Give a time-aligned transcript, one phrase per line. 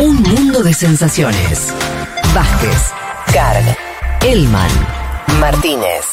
[0.00, 1.74] Un mundo de sensaciones.
[2.32, 2.92] Vázquez,
[3.32, 3.76] Carg,
[4.22, 4.70] Elman,
[5.40, 6.04] Martínez.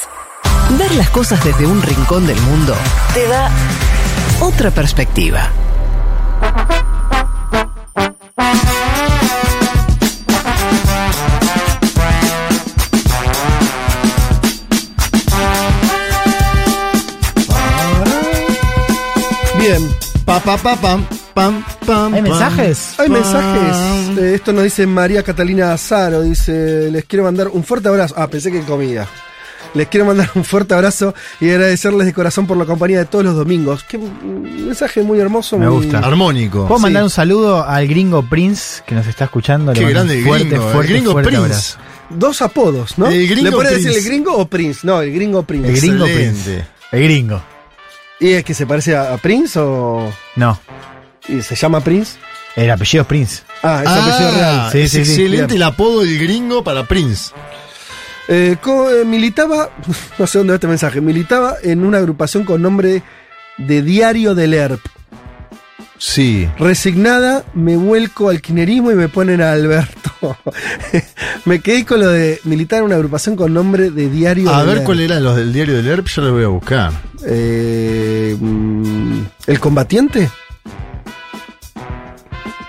[0.72, 2.76] Ver las cosas desde un rincón del mundo
[3.14, 3.52] te da
[4.42, 5.52] otra perspectiva.
[19.60, 19.96] Bien.
[20.26, 21.06] Pa, pa, pa, pam,
[21.36, 22.14] pam, pam.
[22.16, 23.00] ¿Hay mensajes?
[23.00, 24.18] Hay mensajes.
[24.18, 26.22] Eh, esto nos dice María Catalina Azaro.
[26.24, 28.16] Dice, les quiero mandar un fuerte abrazo.
[28.18, 29.08] Ah, pensé que comida.
[29.74, 33.26] Les quiero mandar un fuerte abrazo y agradecerles de corazón por la compañía de todos
[33.26, 33.84] los domingos.
[33.84, 35.58] Qué mensaje muy hermoso.
[35.58, 36.00] Me muy- gusta.
[36.00, 36.66] Armónico.
[36.66, 36.84] ¿Puedo Sí.
[36.84, 39.74] mandar un saludo al gringo Prince que nos está escuchando?
[39.74, 40.64] Qué grande fuerte, gringo.
[40.72, 41.44] fuerte, el gringo fuerte Prince.
[41.46, 41.78] abrazo.
[42.10, 43.08] Dos apodos, ¿no?
[43.08, 44.80] El gringo ¿Le puede decir el gringo o Prince?
[44.84, 45.68] No, el gringo Prince.
[45.70, 46.42] El gringo Excelente.
[46.44, 46.66] Prince.
[46.94, 47.44] El gringo.
[48.22, 50.58] ¿Y es que se parece a, a Prince o No,
[51.28, 52.18] y se llama Prince?
[52.56, 53.44] el apellido es Prince.
[53.64, 54.60] Ah, es apellido real.
[54.62, 55.12] Ah, Sí, es sí, sí.
[55.24, 57.32] excelente el apodo del gringo para Prince.
[58.30, 59.70] Eh, co- eh, militaba,
[60.18, 63.04] no sé dónde va este mensaje, militaba en una agrupación con nombre
[63.58, 64.80] de Diario del ERP.
[65.98, 66.48] Sí.
[66.60, 70.12] Resignada, me vuelco al kirchnerismo y me ponen a Alberto.
[71.46, 74.68] me quedé con lo de militar en una agrupación con nombre de Diario A del
[74.68, 74.86] ver ERP.
[74.86, 76.92] cuál eran los del diario del ERP, yo los voy a buscar.
[77.26, 80.30] Eh, mm, ¿El combatiente?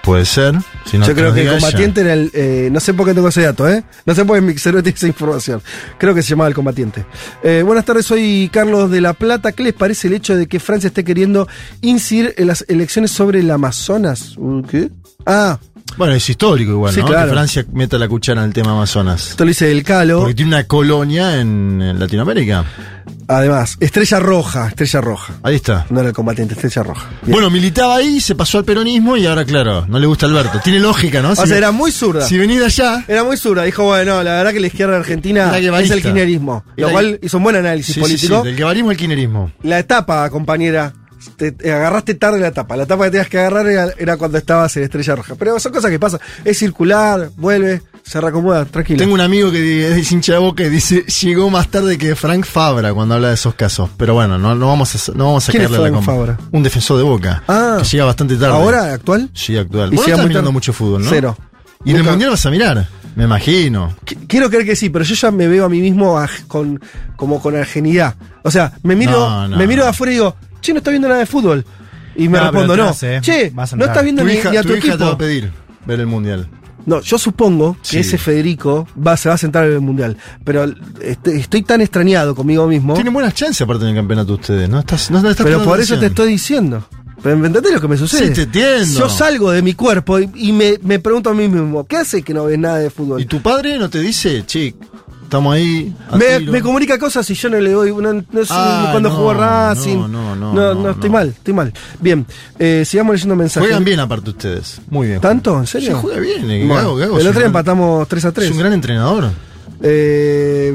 [0.06, 0.54] Puede ser.
[0.84, 1.58] Si no, Yo creo que el ella.
[1.58, 2.30] combatiente era el.
[2.32, 3.82] eh, no sé por qué tengo ese dato, ¿eh?
[4.06, 5.60] No sé por qué mi cerebro tiene esa información.
[5.98, 7.04] Creo que se llamaba el combatiente.
[7.42, 9.50] Eh, buenas tardes, soy Carlos de La Plata.
[9.52, 11.48] ¿Qué les parece el hecho de que Francia esté queriendo
[11.82, 14.36] incidir en las elecciones sobre el Amazonas?
[14.70, 14.90] ¿Qué?
[15.26, 15.58] Ah,
[15.96, 17.06] Bueno, es histórico igual, Sí, ¿no?
[17.06, 17.26] claro.
[17.26, 19.30] Que Francia meta la cuchara en el tema Amazonas.
[19.30, 20.20] esto lo dice el Calo.
[20.20, 22.64] Porque tiene una colonia en, en Latinoamérica.
[23.28, 25.34] Además, Estrella Roja, Estrella Roja.
[25.42, 25.86] Ahí está.
[25.91, 27.08] No era el combatiente, Estrella Roja.
[27.22, 27.32] Bien.
[27.32, 30.60] Bueno, militaba ahí, se pasó al peronismo y ahora, claro, no le gusta Alberto.
[30.62, 31.30] Tiene lógica, ¿no?
[31.30, 32.27] o sea, era muy zurda.
[32.27, 33.04] si venís de allá.
[33.08, 33.64] Era muy zurda.
[33.64, 36.64] Dijo, bueno, la verdad que la izquierda argentina Era es el kirchnerismo.
[36.77, 38.41] Lo cual hizo un buen análisis Sí, sí, político.
[38.42, 39.53] sí, del guevarismo al quinerismo.
[39.62, 40.93] La etapa, compañera.
[41.37, 42.76] Te, te agarraste tarde la etapa.
[42.76, 45.34] La etapa que tenías que agarrar era, era cuando estabas en Estrella Roja.
[45.37, 46.20] Pero son cosas que pasan.
[46.44, 48.99] Es circular, vuelve, se reacomoda, tranquilo.
[48.99, 52.44] Tengo un amigo que es hincha de boca y dice, llegó más tarde que Frank
[52.44, 53.91] Fabra cuando habla de esos casos.
[53.97, 56.06] Pero bueno, no, no vamos a, no vamos a ¿Quién es caerle a la Frank
[56.06, 56.27] comba.
[56.37, 56.49] Fabra?
[56.53, 57.43] Un defensor de boca.
[57.49, 57.78] Ah.
[57.81, 58.55] que llega bastante tarde.
[58.55, 59.28] ¿Ahora, actual?
[59.34, 59.93] Sí, actual.
[59.93, 61.11] ¿Y Vos no estás mirando mucho fútbol, ¿no?
[61.11, 61.37] Cero.
[61.84, 63.94] Y en el mundial vas a mirar, me imagino.
[64.05, 66.81] Qu- Quiero creer que sí, pero yo ya me veo a mí mismo con,
[67.17, 68.15] como con argenidad.
[68.43, 69.56] O sea, me miro, No, no.
[69.56, 71.65] me miro de afuera y digo, che, no estás viendo nada de fútbol.
[72.17, 72.83] Y me No, respondo, no.
[72.84, 73.19] entras, eh.
[73.21, 75.19] Che, no estás viendo Tu ni, hija, ni a tu tu, hija te va a
[75.19, 75.53] pedir
[75.84, 76.49] ver el mundial.
[76.86, 80.16] No, yo supongo que ese Federico va, se va a sentar en el mundial.
[80.44, 80.64] Pero
[81.02, 82.94] este- estoy tan extrañado conmigo mismo.
[82.94, 84.78] Tienen buenas chances aparte en el campeonato ustedes, ¿no?
[84.78, 86.86] Estás, no, no estás Pero por eso te estoy diciendo.
[87.22, 88.28] Pero ¿entendés lo que me sucede?
[88.28, 89.00] Sí, te entiendo.
[89.00, 92.22] Yo salgo de mi cuerpo y, y me, me pregunto a mí mismo, ¿qué hace
[92.22, 93.20] que no ves nada de fútbol?
[93.20, 94.75] ¿Y tu padre no te dice, che,
[95.26, 95.94] estamos ahí?
[96.16, 96.53] me, tiro"?
[96.53, 97.91] me comunica cosas y yo no le doy.
[97.94, 99.97] No, no sé Ah, cuando no, jugó Racing.
[99.97, 101.12] no, no, no, no, no, estoy no.
[101.14, 101.72] mal, estoy mal.
[102.00, 102.25] Bien,
[102.59, 103.69] eh, sigamos leyendo mensajes.
[103.69, 104.81] Juegan bien aparte ustedes.
[104.88, 105.20] Muy bien.
[105.20, 105.59] ¿Tanto?
[105.59, 105.98] ¿En Sí, serio?
[105.98, 106.50] juega bien.
[106.50, 108.47] eh, Bueno, Gago, Gago el otro día empatamos 3 a 3.
[108.47, 109.31] Es un gran entrenador.
[109.82, 110.72] Eh,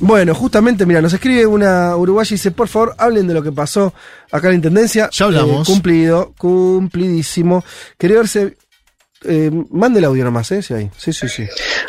[0.00, 3.52] bueno, justamente, mira, nos escribe una uruguaya y dice, por favor, hablen de lo que
[3.52, 3.94] pasó
[4.32, 5.08] acá en la Intendencia.
[5.12, 5.68] Ya hablamos.
[5.68, 7.64] Eh, cumplido, cumplidísimo.
[7.98, 8.56] Quería verse...
[9.24, 10.62] Eh, mande el audio nomás, ¿eh?
[10.62, 10.90] Sí, ahí.
[10.96, 11.46] sí, sí, sí.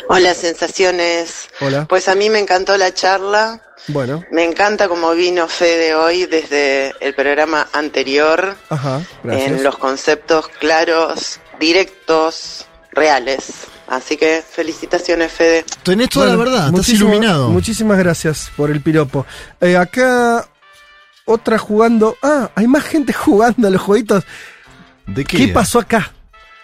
[0.08, 1.48] Hola, sensaciones.
[1.60, 1.86] Hola.
[1.86, 3.62] Pues a mí me encantó la charla.
[3.88, 9.52] Bueno, Me encanta cómo vino Fede hoy desde el programa anterior ajá, gracias.
[9.52, 13.52] en los conceptos claros, directos, reales.
[13.86, 15.64] Así que felicitaciones, Fede.
[15.84, 17.50] Tenés toda Bueno, la verdad, estás iluminado.
[17.50, 19.24] Muchísimas gracias por el piropo.
[19.60, 20.48] Eh, acá,
[21.24, 22.16] otra jugando.
[22.22, 24.24] Ah, hay más gente jugando a los jueguitos.
[25.06, 25.36] ¿De qué?
[25.36, 26.12] ¿Qué, pasó acá?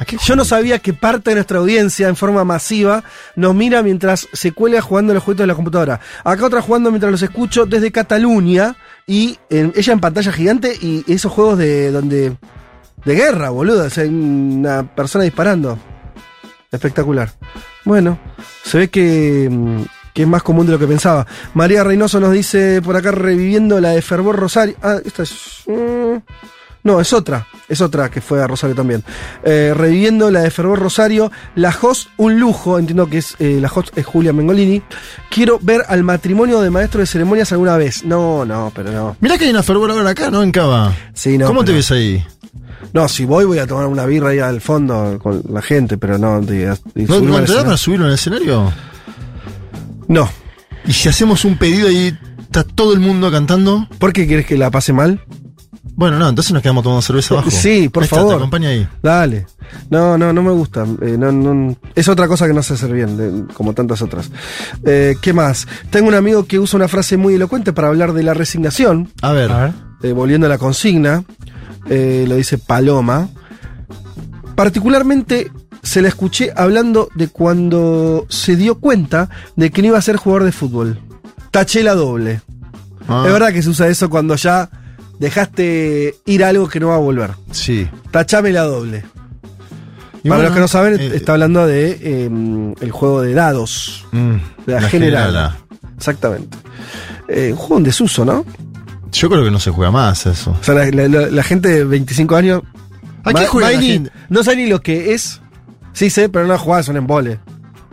[0.02, 3.04] ¿A qué Yo no sabía que parte de nuestra audiencia, en forma masiva,
[3.36, 6.00] nos mira mientras se cuela jugando los jueguitos de la computadora.
[6.24, 8.76] Acá otra jugando mientras los escucho desde Cataluña.
[9.06, 12.36] Y en- ella en pantalla gigante y esos juegos de donde.
[13.04, 13.84] de guerra, boludo.
[13.84, 15.78] O sea, una persona disparando.
[16.70, 17.30] Espectacular.
[17.84, 18.18] Bueno,
[18.64, 19.82] se ve que, mm,
[20.14, 21.26] que es más común de lo que pensaba.
[21.54, 24.76] María Reynoso nos dice por acá reviviendo la de Fervor Rosario.
[24.82, 25.64] Ah, esta es.
[25.66, 26.16] mm,
[26.84, 27.46] no, es otra.
[27.68, 29.02] Es otra que fue a Rosario también.
[29.44, 31.30] Eh, reviviendo la de Fervor Rosario.
[31.54, 32.78] La host, un lujo.
[32.78, 34.82] Entiendo que es eh, la host es Julia Mengolini.
[35.30, 38.04] Quiero ver al matrimonio de maestro de ceremonias alguna vez.
[38.04, 39.16] No, no, pero no.
[39.20, 40.42] Mirá que hay una fervor ahora acá, ¿no?
[40.42, 40.92] En Cava.
[41.14, 42.22] Sí, no, ¿Cómo te ves ahí?
[42.92, 46.18] No, si voy, voy a tomar una birra ahí al fondo con la gente, pero
[46.18, 46.40] no.
[46.42, 48.70] de- de ¿No, ¿no te da para subirlo en el escenario?
[50.08, 50.28] No.
[50.84, 53.86] ¿Y si hacemos un pedido y está todo el mundo cantando?
[53.98, 55.20] ¿Por qué quieres que la pase mal?
[56.02, 57.48] Bueno, no, entonces nos quedamos tomando cerveza abajo.
[57.52, 58.32] Sí, por Ahí está, favor.
[58.32, 58.88] te acompaña ahí.
[59.00, 59.46] Dale.
[59.88, 60.84] No, no, no me gusta.
[61.00, 64.28] Eh, no, no- es otra cosa que no sé hacer bien, de- como tantas otras.
[64.84, 65.68] Eh, ¿Qué más?
[65.90, 69.30] Tengo un amigo que usa una frase muy elocuente para hablar de la resignación, A
[69.30, 69.52] ver.
[69.52, 69.72] A ver.
[70.02, 71.22] eh, volviendo a la consigna.
[71.88, 73.28] eh, lo dice Paloma.
[74.54, 75.50] Particularmente
[75.82, 80.16] se la escuché hablando de cuando se dio cuenta de que no iba a ser
[80.16, 81.00] jugador de fútbol.
[81.50, 82.40] Taché la doble.
[83.08, 84.68] Ah, Es verdad que se usa eso cuando ya
[85.18, 87.30] dejaste ir algo que no va a volver.
[87.50, 87.88] Sí.
[88.10, 89.04] Tachame la doble.
[90.24, 93.34] Y Para bueno, los que no saben, eh, está hablando de eh, el juego de
[93.34, 94.06] dados.
[94.12, 94.34] mm,
[94.66, 95.20] De la, la general.
[95.26, 95.56] generala.
[95.96, 96.56] Exactamente.
[97.28, 98.44] Eh, un juego en desuso, ¿no?
[99.12, 100.56] Yo creo que no se juega más eso.
[100.60, 102.62] O sea, la, la- la- la gente de 25 años.
[103.24, 104.10] ¿A qué juega la?
[104.28, 105.40] No sé ni lo que es.
[105.92, 107.38] Sí sé, pero no jugás un embole.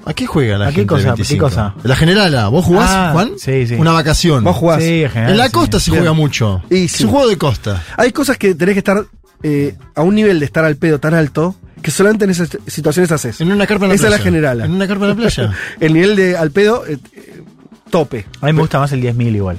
[0.10, 0.82] ¿A qué juega la ¿A qué gente?
[0.96, 1.08] de cosa?
[1.14, 1.46] 25?
[1.46, 1.74] ¿Qué cosa?
[1.84, 2.48] La generala.
[2.48, 3.32] ¿Vos jugás, Ah, Juan?
[3.38, 3.76] sí, sí.
[3.76, 4.44] Una vacación.
[4.44, 4.82] Vos jugás.
[4.82, 5.52] Sí, en general, En la sí.
[5.52, 6.02] costa se Bien.
[6.04, 6.62] juega mucho.
[6.70, 7.04] Y Es sí.
[7.04, 7.84] un juego de costa.
[7.98, 9.06] Hay cosas que tenés que estar
[9.44, 13.12] eh, a un nivel de estar al pedo tan alto que solamente en esas situaciones
[13.12, 13.40] haces.
[13.40, 14.18] En una carpa en la Esa es playa.
[14.18, 14.66] la generala.
[14.66, 15.52] En una carpa en la playa.
[15.80, 17.42] El nivel de al pedo, eh, eh,
[17.90, 18.26] tope.
[18.42, 19.58] A mí me gusta más el 10.000 igual.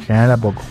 [0.00, 0.62] En general a poco.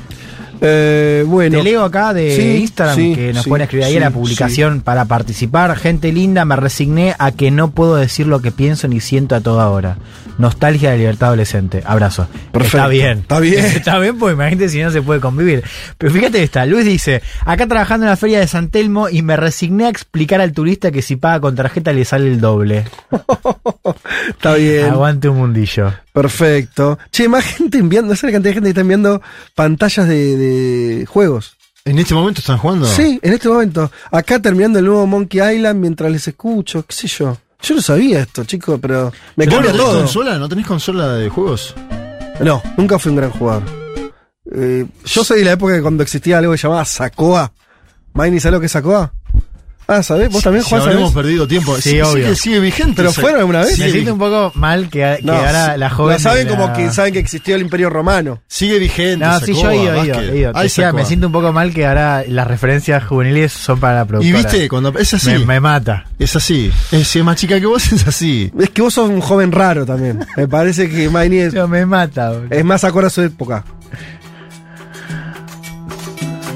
[0.65, 1.57] Eh, bueno.
[1.57, 4.79] Te leo acá de Sí, Instagram sí, que nos sí, pueden escribir ahí la publicación
[4.79, 5.75] para participar.
[5.75, 9.41] Gente linda, me resigné a que no puedo decir lo que pienso ni siento a
[9.41, 9.97] toda hora.
[10.37, 11.83] Nostalgia de libertad adolescente.
[11.85, 12.27] Abrazo.
[12.53, 12.77] Perfecto.
[12.77, 13.19] Está bien.
[13.19, 13.65] Está bien.
[13.75, 15.63] Está bien, pues imagínate si no se puede convivir.
[15.97, 16.65] Pero fíjate esta.
[16.65, 20.39] Luis dice, acá trabajando en la feria de San Telmo y me resigné a explicar
[20.39, 22.85] al turista que si paga con tarjeta le sale el doble.
[24.29, 24.85] Está bien.
[24.91, 25.93] Aguante un mundillo.
[26.13, 26.99] Perfecto.
[27.11, 29.21] Che, más gente enviando, no sé la cantidad de gente que está enviando
[29.55, 30.52] pantallas de, de
[31.07, 31.55] juegos.
[31.85, 32.85] ¿En este momento están jugando?
[32.85, 33.91] Sí, en este momento.
[34.11, 37.37] Acá terminando el nuevo Monkey Island mientras les escucho, qué sé yo.
[37.61, 39.99] Yo no sabía esto, chicos, pero me ¿Vos cambia no todo.
[39.99, 40.37] consola?
[40.37, 41.75] ¿No tenés consola de juegos?
[42.41, 43.63] No, nunca fui un gran jugador.
[44.55, 47.51] Eh, yo soy de la época cuando existía algo que llamaba Sacoa.
[48.13, 49.13] Maini, ¿sabes lo que es Sacoa?
[49.87, 50.29] Ah, ¿sabés?
[50.29, 51.25] ¿Vos también Si habremos sabés?
[51.25, 51.75] perdido tiempo.
[51.75, 52.23] Sí, Sigue- obvio.
[52.23, 52.93] Sigue, sigue vigente.
[52.95, 53.77] ¿Pero fueron alguna vez?
[53.77, 55.79] Me siento un poco mal que, que No, ahora sí.
[55.79, 56.13] la joven.
[56.13, 58.41] Lo saben como la- que saben que existió el Imperio Romano.
[58.47, 59.25] sigue vigente.
[59.25, 62.47] No, sí, yo he ido, he ido, me siento un poco mal que ahora las
[62.47, 65.31] referencias juveniles son para la Y viste, cuando es así.
[65.31, 66.05] me, me mata.
[66.17, 66.71] Es así.
[66.91, 68.51] Es, si es más chica que vos, es así.
[68.57, 70.25] Es que vos sos un joven raro también.
[70.37, 72.29] Me parece que Maini es, Yo, me mata.
[72.31, 72.47] boludo.
[72.49, 73.63] es más acorde a su época.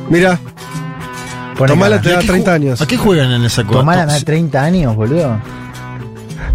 [0.10, 0.40] Mira,
[1.58, 2.82] Pone Tomala te ¿Y a da qué 30 ju- años.
[2.82, 3.80] ¿A qué juegan en esa cosa?
[3.80, 5.40] Tomala me da 30 años, boludo.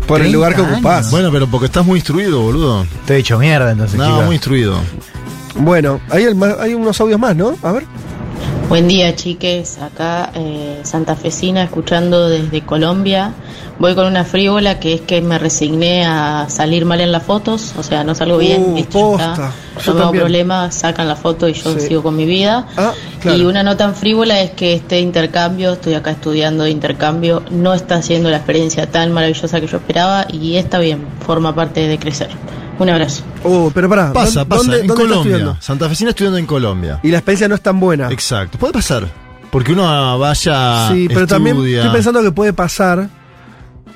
[0.06, 0.98] por el 30 lugar que ocupás.
[0.98, 1.10] años.
[1.10, 2.84] Bueno, pero porque estás muy instruido, boludo.
[2.84, 4.24] Estoy hecho mierda entonces, No, chicos.
[4.26, 4.76] muy instruido.
[5.56, 7.56] Bueno, hay, el hay unos audios más, ¿no?
[7.62, 7.84] A ver.
[8.72, 9.76] Buen día, chiques.
[9.82, 13.34] Acá eh, santafesina, escuchando desde Colombia.
[13.78, 17.74] Voy con una frívola que es que me resigné a salir mal en las fotos.
[17.76, 18.94] O sea, no salgo bien, Uh, está.
[18.96, 20.22] No tengo también.
[20.22, 21.80] problema, sacan la foto y yo Sí.
[21.88, 22.66] sigo con mi vida.
[22.78, 23.36] Ah, claro.
[23.36, 27.74] Y una no tan frívola es que este intercambio, estoy acá estudiando de intercambio, no
[27.74, 31.98] está siendo la experiencia tan maravillosa que yo esperaba y está bien, forma parte de
[31.98, 32.30] crecer.
[32.82, 33.22] Un abrazo.
[33.44, 34.12] Oh, pero pará.
[34.12, 34.62] Pasa, ¿dó- pasa.
[34.62, 35.30] ¿Dónde, en dónde Colombia.
[35.36, 35.62] estudiando?
[35.62, 37.00] Santa Fecina estudiando en Colombia.
[37.02, 38.10] Y la experiencia no es tan buena.
[38.10, 38.58] Exacto.
[38.58, 39.06] Puede pasar.
[39.50, 40.88] Porque uno vaya.
[40.90, 43.08] Sí, pero también estoy pensando que puede pasar,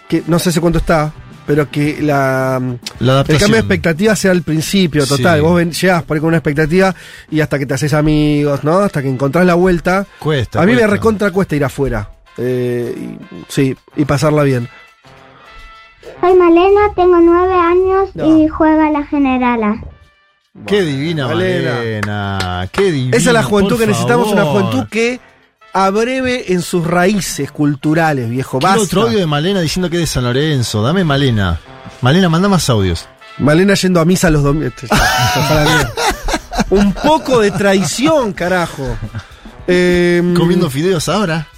[0.08, 1.10] que no sé si cuánto está,
[1.46, 2.60] pero que la,
[2.98, 5.38] La el cambio de expectativa sea al principio, total.
[5.38, 5.42] Sí.
[5.42, 6.94] Vos ven, llegás por ahí con una expectativa
[7.30, 8.78] y hasta que te haces amigos, ¿no?
[8.80, 10.06] Hasta que encontrás la vuelta.
[10.18, 10.60] Cuesta.
[10.60, 10.92] a mí me cuesta.
[10.94, 12.10] recontra cuesta ir afuera.
[12.36, 14.68] Eh, y- sí, y pasarla bien.
[16.20, 18.38] Soy Malena, tengo nueve años No.
[18.38, 19.82] y juega la generala.
[20.66, 21.74] Qué divina Malena.
[21.74, 22.68] Malena.
[22.72, 23.16] Qué divina.
[23.16, 25.20] Esa es la juventud que necesitamos, una juventud que
[25.72, 28.58] abreve en sus raíces culturales, viejo.
[28.58, 28.84] Quiero Basta.
[28.84, 30.82] otro audio de Malena diciendo que es de San Lorenzo.
[30.82, 31.60] Dame Malena.
[32.00, 33.06] Malena, manda más audios.
[33.38, 34.72] Malena yendo a misa los domingos.
[36.70, 38.96] Un poco de traición, carajo.
[39.68, 41.48] Eh, Comiendo fideos ahora.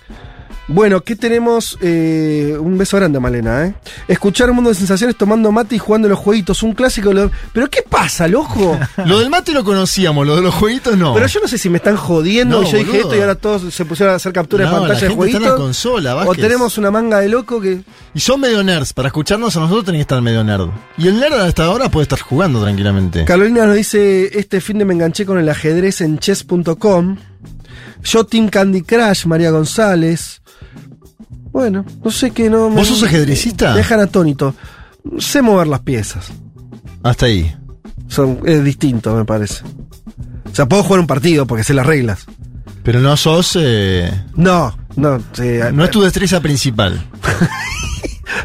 [0.71, 1.79] Bueno, ¿qué tenemos?
[1.81, 3.75] Eh, un beso grande, Malena, ¿eh?
[4.07, 6.63] Escuchar un mundo de sensaciones tomando mate y jugando los jueguitos.
[6.63, 7.11] Un clásico.
[7.13, 8.79] lo- ¿Pero qué pasa, loco?
[9.07, 11.15] Lo del mate lo conocíamos, lo de los jueguitos no.
[11.15, 12.61] Pero yo no sé si me están jodiendo.
[12.61, 13.03] No, y yo dije boludo.
[13.05, 15.25] esto y ahora todos se pusieron a hacer captura No, de la pantalla de gente
[15.27, 15.59] está en jueguitos.
[15.59, 17.81] la consola, o tenemos una manga de loco que.
[18.15, 18.93] Y son medio nerds.
[18.93, 20.69] Para escucharnos a nosotros tienen que estar medio nerd.
[20.99, 23.25] Y el nerd hasta ahora puede estar jugando tranquilamente.
[23.25, 27.17] Carolina nos dice: Este fin de me enganché con el ajedrez en chess.com.
[28.05, 30.43] Yo, Team Candy Crush, María González.
[31.53, 32.69] Bueno, no sé qué no.
[32.71, 33.71] me- ¿Vos sos ajedrecista?
[33.73, 34.55] Me dejan atónito.
[35.19, 36.27] Sé mover las piezas.
[37.03, 37.55] Hasta ahí.
[38.09, 39.65] Son, es distinto, me parece.
[40.51, 42.27] O sea, puedo jugar un partido porque sé las reglas.
[42.83, 43.57] Pero no sos.
[43.61, 45.19] eh, No, no.
[45.33, 47.03] sí, no es tu destreza principal.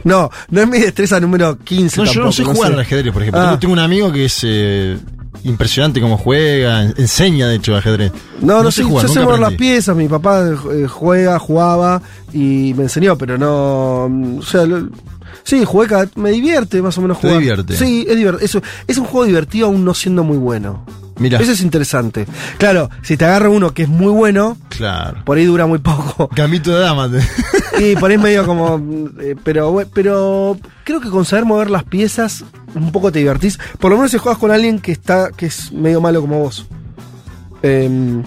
[0.03, 1.97] no, no es mi destreza número 15.
[2.03, 3.41] No, yo no sé jugar al ajedrez, por ejemplo.
[3.41, 3.57] Ah.
[3.59, 4.39] Tengo- un amigo que es.
[4.43, 4.97] eh,
[5.45, 8.11] impresionante cómo juega, en- enseña de hecho ajedrez.
[8.39, 12.73] No, no, sé jugar, yo sé mover las piezas, mi papá eh, juega, jugaba y
[12.77, 14.05] me enseñó, pero no,
[14.39, 14.89] o sea, lo-
[15.43, 17.41] sí, jugué, me divierte más o menos ¿Te jugar.
[17.41, 17.75] divierte?
[17.75, 20.85] Sí, es divertido, eso, es un juego divertido aún no siendo muy bueno.
[21.17, 22.25] Mira, Eso es interesante.
[22.57, 25.21] Claro, si te agarra uno que es muy bueno, claro.
[25.25, 26.29] por ahí dura muy poco.
[26.35, 27.09] Gambito de dama.
[27.79, 28.79] Y por ahí es medio como.
[29.19, 32.43] eh, pero, pero creo que con saber mover las piezas,
[32.75, 33.57] un poco te divertís.
[33.79, 36.67] Por lo menos si juegas con alguien que está que es medio malo como vos.
[37.63, 38.23] Em,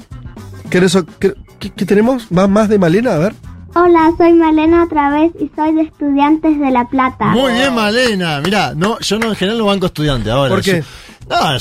[0.70, 2.30] ¿querés o- qué, qué- qué tenemos?
[2.32, 3.14] ¿Más, ¿Más de Malena?
[3.14, 3.34] A ver.
[3.74, 7.26] Hola, soy Malena otra vez y soy de Estudiantes de La Plata.
[7.26, 8.40] Muy bien, Malena.
[8.40, 10.30] Mirá, no, yo no en general no banco estudiante.
[10.30, 10.82] Ahora, ¿Por qué?
[11.28, 11.58] yo- no,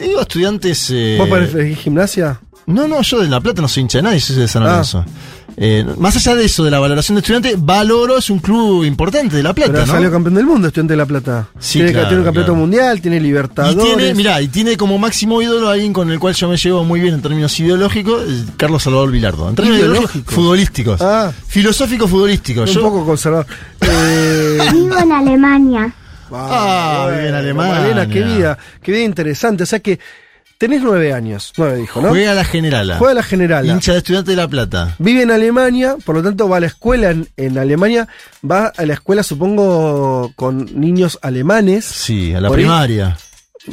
[0.00, 0.90] te digo estudiantes.
[0.90, 2.40] eh, ¿Vos gimnasia?
[2.66, 4.66] No, no, yo de La Plata no soy hincha de nadie, soy de San Ah.
[4.70, 5.04] Lorenzo.
[5.56, 9.36] Eh, más allá de eso, de la valoración de estudiante, Valoro es un club importante
[9.36, 9.92] de La Plata, Pero ¿no?
[9.92, 11.48] salió campeón del mundo, Estudiante de La Plata.
[11.58, 12.60] Sí, tiene, claro, tiene un campeonato claro.
[12.62, 13.84] mundial, tiene Y Libertadores.
[13.96, 16.84] tiene, mirá, y tiene como máximo ídolo a alguien con el cual yo me llevo
[16.84, 19.48] muy bien en términos ideológicos, eh, Carlos Salvador Vilardo.
[19.50, 20.08] En términos Ideológico.
[20.08, 21.00] ideológicos, futbolísticos.
[21.02, 21.32] Ah.
[21.48, 22.60] Filosófico futbolístico.
[22.62, 23.46] un Yo, poco conservador.
[23.82, 25.94] Eh, Vivo en Alemania.
[26.32, 27.74] Ah, bueno, vive en Alemania.
[27.74, 29.62] Malena, qué vida, qué vida interesante.
[29.62, 29.98] O sea que
[30.58, 32.10] tenés nueve años, nueve dijo, ¿no?
[32.10, 32.96] juega a la generala.
[32.98, 33.66] Juega a la general.
[33.66, 34.94] Hincha de estudiante de La Plata.
[34.98, 38.08] Vive en Alemania, por lo tanto va a la escuela en, en Alemania,
[38.48, 41.84] va a la escuela supongo con niños alemanes.
[41.86, 43.16] Sí, a la Por ahí- primaria.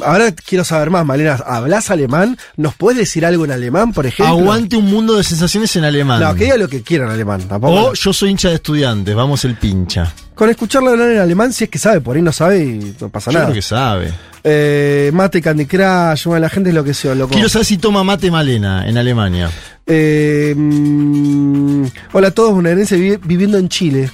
[0.04, 2.36] Ahora quiero saber más, Malena, ¿hablas alemán?
[2.56, 4.34] ¿Nos puedes decir algo en alemán, por ejemplo?
[4.34, 6.20] Aguante un mundo de sensaciones en alemán.
[6.20, 7.74] No, que diga lo que quiera en alemán, tampoco.
[7.90, 10.12] O yo soy hincha de estudiantes, vamos el pincha.
[10.34, 13.08] Con escucharlo hablar en alemán, si es que sabe, por ahí no sabe y no
[13.08, 13.46] pasa Yo nada.
[13.46, 14.12] creo que sabe.
[14.44, 17.32] Eh, mate, Candy Crush, bueno, la gente es lo que sea, loco.
[17.34, 19.50] Quiero saber si toma mate Malena en Alemania.
[19.84, 24.10] Eh, mm, hola a todos, bonaerense vi- viviendo en Chile.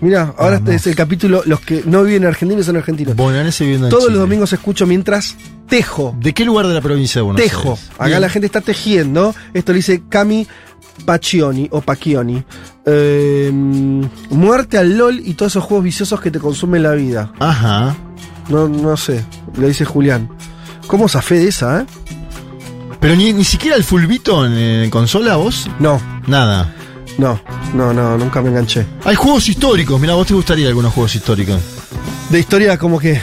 [0.00, 3.16] Mira, ahora este es el capítulo, los que no viven en Argentina son argentinos.
[3.16, 4.14] Bonaerense viviendo en Todos Chile.
[4.16, 5.36] los domingos escucho mientras
[5.68, 6.14] tejo.
[6.20, 7.70] ¿De qué lugar de la provincia de Buenos Tejo.
[7.70, 7.90] Aires?
[7.94, 8.20] Acá Bien.
[8.20, 9.34] la gente está tejiendo.
[9.54, 10.46] Esto lo dice Cami
[11.06, 12.44] Pacchioni o Pacchioni.
[12.86, 13.50] Eh,
[14.30, 17.32] muerte al LOL y todos esos juegos viciosos que te consumen la vida.
[17.38, 17.96] Ajá.
[18.50, 19.24] No, no sé,
[19.56, 20.28] lo dice Julián.
[20.86, 21.86] ¿Cómo zafé de esa, eh?
[23.00, 25.68] Pero ni, ni siquiera el fulbito en, consola, vos.
[25.78, 26.74] No, Nada.
[27.18, 27.40] No,
[27.74, 28.86] no, no, nunca me enganché.
[29.04, 30.00] Hay juegos históricos.
[30.00, 31.60] Mira, vos te gustaría algunos juegos históricos.
[32.30, 33.20] De historia como que...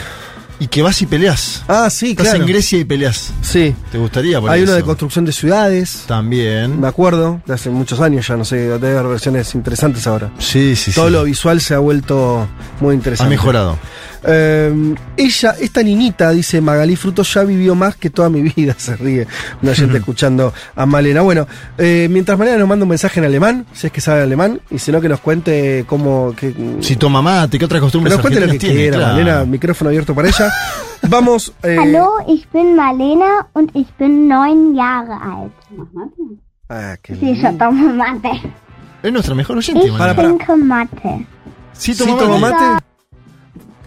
[0.58, 1.64] Y que vas y peleas.
[1.66, 2.42] Ah, sí, Estás claro.
[2.44, 3.32] en Grecia y peleas.
[3.42, 3.74] Sí.
[3.90, 4.40] ¿Te gustaría?
[4.40, 6.04] por Hay uno de construcción de ciudades.
[6.06, 6.78] También.
[6.80, 10.30] Me acuerdo, de hace muchos años ya, no sé, debe haber versiones interesantes ahora.
[10.38, 11.12] Sí, sí, Todo sí.
[11.14, 12.46] lo visual se ha vuelto
[12.80, 13.28] muy Ha interesante.
[13.30, 13.76] mejorado.
[14.24, 18.96] Eh, ella, esta niñita, dice Magalí Frutos, ya vivió más que toda mi vida, se
[18.96, 19.26] ríe
[19.62, 21.22] una gente escuchando a Malena.
[21.22, 21.46] Bueno,
[21.78, 24.78] eh, mientras Malena nos manda un mensaje en alemán, si es que sabe alemán, y
[24.78, 26.34] si no que nos cuente cómo...
[26.36, 28.74] Que, Si toma mate, ¿qué otras que costumbres nos cuente lo que tiene?
[28.76, 29.12] quiera, Claro.
[29.14, 30.52] Malena, micrófono abierto para ella.
[31.08, 31.52] Vamos...
[31.64, 35.52] eh, Hallo, ich bin Marlena und ich bin neun Jahre alt.
[36.68, 38.40] ah, qué Sí, yo tomo mate.
[39.02, 40.14] Es nuestra mejor oyente, Ich Malena.
[40.14, 41.26] Para, trinke mate.
[41.72, 42.81] Sí, ¿Sí toma toma mate.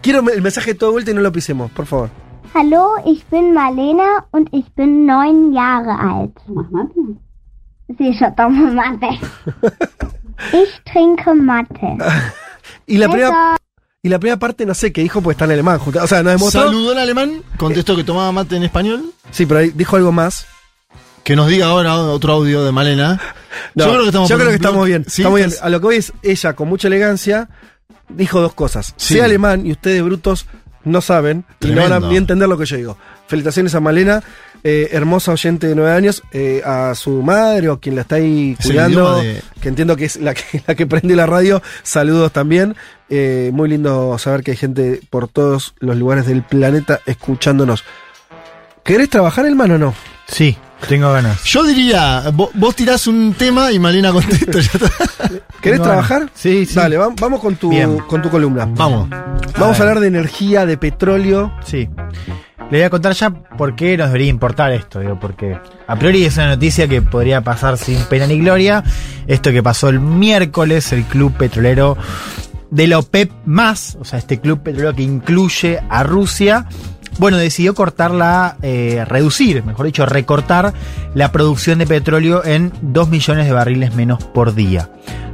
[0.06, 2.12] Quiero el mensaje de toda vuelta y no lo pisemos, por favor.
[2.54, 6.38] Hallo, ich bin Marlena und ich bin neun Jahre alt.
[7.98, 9.20] Sí, yo tomo mate.
[10.54, 11.98] Ich trinke mate.
[12.86, 13.58] Y la primera,
[14.04, 15.80] y la primera parte no sé qué dijo, porque está en alemán.
[15.84, 16.66] O sea, nos demostró...
[16.66, 19.12] Saludó en alemán, contestó que tomaba mate en español.
[19.32, 20.46] Sí, pero ahí dijo algo más.
[21.24, 23.20] Que nos diga ahora otro audio de Malena.
[23.74, 25.06] No, yo creo que estamos, yo creo que estamos bien.
[25.08, 25.52] Sí, estamos bien.
[25.62, 27.50] A lo que voy es, ella con mucha elegancia
[28.10, 28.94] dijo dos cosas.
[28.98, 29.16] Sí.
[29.16, 30.46] Sé alemán y ustedes brutos
[30.84, 32.98] no saben y no van a entender lo que yo digo.
[33.28, 34.22] Felicitaciones a Malena,
[34.64, 38.56] eh, hermosa oyente de nueve años, eh, a su madre o quien la está ahí
[38.60, 41.62] el cuidando, de- que entiendo que es la que, la que prende la radio.
[41.82, 42.76] Saludos también.
[43.10, 47.84] Eh, muy lindo saber que hay gente por todos los lugares del planeta escuchándonos.
[48.84, 49.94] ¿Querés trabajar, hermano, o no?
[50.28, 50.56] Sí,
[50.88, 51.44] tengo ganas.
[51.44, 54.52] Yo diría, vo- vos, tirás un tema y Malena contesta.
[54.60, 54.90] ya está.
[55.62, 56.20] ¿Querés Tengo trabajar?
[56.20, 56.34] ganas.
[56.36, 56.76] Sí, sí.
[56.76, 57.98] Dale, va- vamos con tu, Bien.
[58.00, 58.66] con tu columna.
[58.70, 59.10] Vamos.
[59.58, 61.52] Vamos a hablar de energía, de petróleo.
[61.66, 61.90] Sí.
[62.72, 65.56] Le voy a contar ya por qué nos debería importar esto, digo, porque
[65.88, 68.84] a priori es una noticia que podría pasar sin pena ni gloria.
[69.28, 71.96] Esto que pasó el miércoles, el club petrolero
[72.72, 76.66] de la OPEP más, o sea, este club petrolero que incluye a Rusia,
[77.18, 80.74] bueno, decidió cortar la, eh, reducir, mejor dicho, recortar
[81.14, 84.90] la producción de petróleo en 2 millones de barriles menos por día.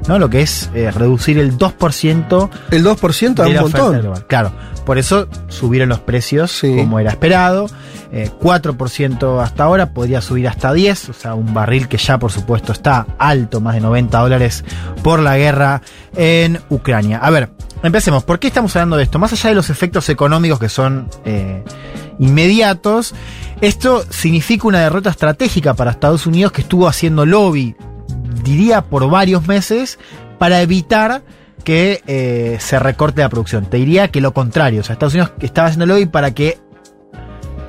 [0.07, 0.17] ¿No?
[0.17, 4.13] Lo que es eh, reducir el 2% El 2% da de un montón.
[4.27, 4.51] Claro,
[4.83, 6.75] por eso subieron los precios Sí.
[6.75, 7.67] como era esperado.
[8.11, 12.31] Eh, 4% hasta ahora, podría subir hasta 10, o sea, un barril que ya por
[12.31, 14.65] supuesto está alto, más de 90 dólares
[15.03, 15.81] por la guerra
[16.15, 17.19] en Ucrania.
[17.19, 17.51] A ver,
[17.83, 18.23] empecemos.
[18.23, 19.19] ¿Por qué estamos hablando de esto?
[19.19, 21.63] Más allá de los efectos económicos que son eh,
[22.19, 23.13] inmediatos.
[23.61, 27.75] Esto significa una derrota estratégica para Estados Unidos que estuvo haciendo lobby,
[28.43, 29.99] diría, por varios meses
[30.39, 31.21] para evitar
[31.63, 33.65] que eh, se recorte la producción.
[33.67, 34.81] Te diría que lo contrario.
[34.81, 36.57] O sea, Estados Unidos estaba haciendo lobby para que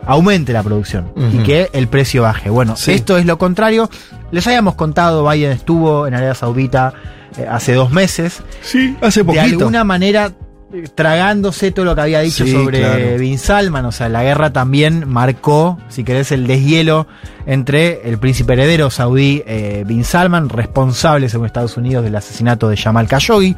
[0.07, 2.51] aumente la producción y que el precio baje.
[2.51, 2.93] Bueno, Sí.
[2.93, 3.89] esto es lo contrario.
[4.33, 6.95] Les habíamos contado, Biden estuvo en Arabia Saudita
[7.39, 8.43] eh, hace dos meses.
[8.63, 9.45] Sí, hace De poquito.
[9.45, 10.33] alguna manera
[10.73, 13.19] eh, tragándose todo lo que había dicho Sí, sobre claro.
[13.19, 13.85] Bin Salman.
[13.87, 17.07] O sea, la guerra también marcó, si querés, el deshielo
[17.47, 22.77] entre el príncipe heredero saudí eh, Bin Salman, responsable, según Estados Unidos, del asesinato de
[22.77, 23.57] Jamal Khashoggi.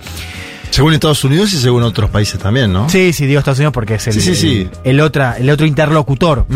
[0.70, 2.88] Según Estados Unidos y según otros países también, ¿no?
[2.88, 4.68] Sí, sí, digo Estados Unidos porque es el, Sí, sí, sí.
[4.82, 6.46] el, el otra, el otro interlocutor.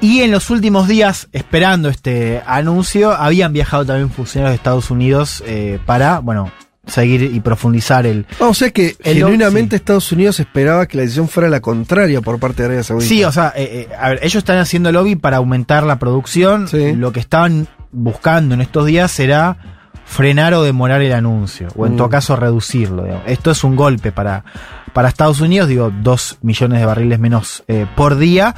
[0.00, 5.42] Y en los últimos días, esperando este anuncio, habían viajado también funcionarios de Estados Unidos
[5.46, 6.50] eh, para, bueno,
[6.86, 8.26] seguir y profundizar el...
[8.40, 9.80] O sea que El- genuinamente sí.
[9.80, 13.08] Estados Unidos esperaba que la decisión fuera la contraria por parte de Arabia Saudita.
[13.08, 16.68] Sí, o sea, eh, eh, a ver, ellos están haciendo lobby para aumentar la producción.
[16.68, 16.92] Sí.
[16.94, 19.56] Lo que estaban buscando en estos días será
[20.04, 21.96] frenar o demorar el anuncio, o en Mm.
[21.96, 23.04] todo caso reducirlo.
[23.04, 23.24] digamos.
[23.26, 24.44] Esto es un golpe para,
[24.92, 28.54] para Estados Unidos, digo, dos millones de barriles menos eh, por día.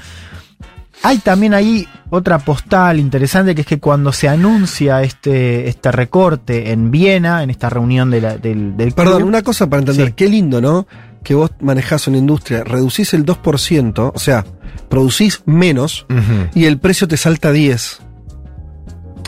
[1.03, 6.73] Hay también ahí otra postal interesante que es que cuando se anuncia este, este recorte
[6.73, 10.09] en Viena, en esta reunión de la- del, del Perdón, club- una cosa para entender.
[10.09, 10.13] Sí.
[10.17, 10.87] Qué lindo, ¿no?
[11.23, 14.45] Que vos manejás una industria, reducís el 2%, o sea,
[14.89, 16.07] producís menos
[16.55, 18.01] y el precio te salta a 10.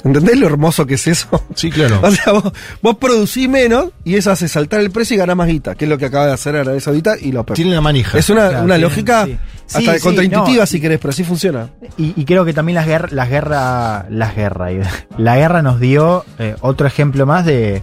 [0.04, 1.42] ¿Entendés lo hermoso que es eso?
[1.54, 2.00] Sí, claro.
[2.02, 2.52] O sea, vos,
[2.82, 5.88] vos producís menos y eso hace saltar el precio y ganar más guita, que es
[5.88, 8.18] lo que acaba de hacer Arabia Saudita y lo Tiene la manija.
[8.18, 9.38] Es una, Claro, una tienen- lógica sí.
[9.74, 11.70] hasta sí, contraintuitiva no, si querés, pero así funciona.
[11.96, 14.72] Y, y creo que también las guerras, las guerras, las guerras,
[15.18, 17.82] la guerra nos dio eh, otro ejemplo más de,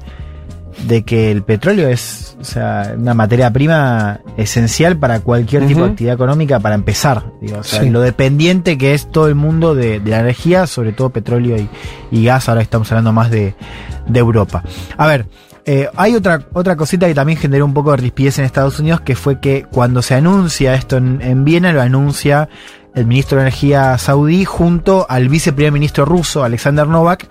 [0.87, 5.89] de que el petróleo es, o sea, una materia prima esencial para cualquier tipo de
[5.91, 7.31] actividad económica para empezar.
[7.41, 7.89] Digo, o sea, Sí.
[7.89, 11.69] lo dependiente que es todo el mundo de, de la energía, sobre todo petróleo y,
[12.11, 12.49] y gas.
[12.49, 13.55] Ahora estamos hablando más de,
[14.07, 14.63] de Europa.
[14.97, 15.25] A ver.
[15.65, 19.01] eh, hay otra, otra cosita que también generó un poco de rispidez en Estados Unidos,
[19.01, 22.49] que fue que cuando se anuncia esto en, en Viena, lo anuncia
[22.95, 27.27] el ministro de Energía saudí junto al viceprimer ministro ruso, Alexander Novak,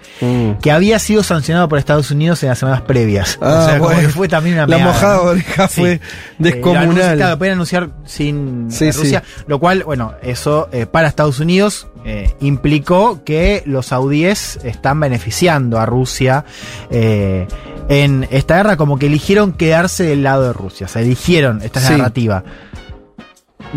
[0.60, 3.38] que había sido sancionado por Estados Unidos en las semanas previas.
[3.40, 4.02] Ah, o sea, como bueno.
[4.02, 5.22] que fue también una La meada, mojada ¿no?
[5.22, 5.80] oreja Sí.
[5.80, 6.00] fue Eh,
[6.38, 7.38] descomunal.
[7.38, 13.24] pueden anunciar sin Sí, Rusia, lo cual, bueno, eso eh, para Estados Unidos eh, implicó
[13.24, 16.44] que los saudíes están beneficiando a Rusia
[16.90, 21.78] en esta guerra, como que eligieron quedarse del lado de Rusia, o sea, eligieron esta
[21.80, 21.96] es la Sí.
[21.98, 22.44] narrativa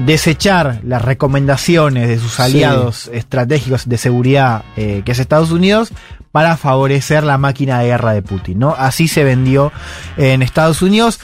[0.06, 2.42] desechar las recomendaciones de sus Sí.
[2.44, 5.90] aliados estratégicos de seguridad, eh, que es Estados Unidos,
[6.32, 8.76] para favorecer la máquina de guerra de Putin, ¿no?
[8.78, 9.72] Así se vendió
[10.18, 11.20] en Estados Unidos.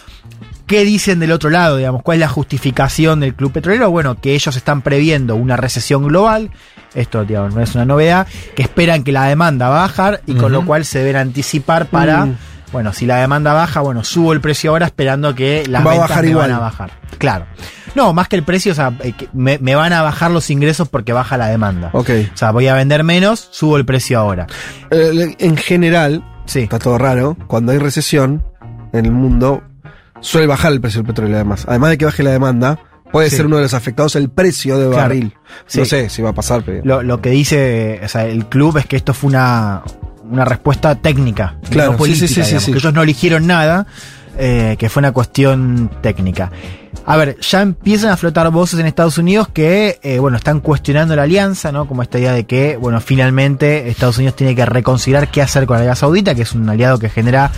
[0.66, 2.02] ¿Qué dicen del otro lado, digamos?
[2.04, 3.92] ¿Cuál es la justificación del club petrolero?
[3.92, 6.50] Bueno, que ellos están previendo una recesión global,
[6.96, 10.34] esto digamos, no es una novedad, que esperan que la demanda va a bajar y
[10.36, 12.38] con lo cual se deben anticipar para, Mm.
[12.74, 16.10] Bueno, si la demanda baja, bueno, subo el precio ahora esperando que las Va ventas
[16.10, 16.50] bajar me igual.
[16.50, 16.92] van a bajar.
[17.20, 17.46] Claro.
[17.96, 20.90] No, más que el precio, o sea, eh, me, me van a bajar los ingresos
[20.90, 21.92] porque baja la demanda.
[21.94, 22.10] Ok.
[22.34, 24.48] O sea, voy a vender menos, subo el precio ahora.
[24.92, 26.62] Eh, en general, Sí.
[26.62, 28.44] está todo raro, cuando hay recesión
[28.92, 29.62] en el mundo,
[30.20, 31.66] suele bajar el precio del petróleo además.
[31.70, 32.80] Además de que baje la demanda,
[33.12, 33.36] puede Sí.
[33.38, 35.02] ser uno de los afectados el precio de Claro.
[35.04, 35.34] barril.
[35.68, 35.80] Sí.
[35.80, 36.82] No sé si va a pasar, pero...
[36.84, 39.84] Lo, lo que dice o sea, el club es que esto fue una,
[40.34, 42.72] una respuesta técnica, Claro, no política, sí, sí, digamos, sí.
[42.72, 43.86] que ellos no eligieron nada,
[44.38, 46.52] eh, que fue una cuestión técnica.
[47.06, 51.16] A ver, ya empiezan a flotar voces en Estados Unidos que, eh, bueno, están cuestionando
[51.16, 51.88] la alianza, ¿no?
[51.88, 55.76] Como esta idea de que, bueno, finalmente Estados Unidos tiene que reconsiderar qué hacer con
[55.76, 57.52] Arabia Saudita, que es un aliado que genera,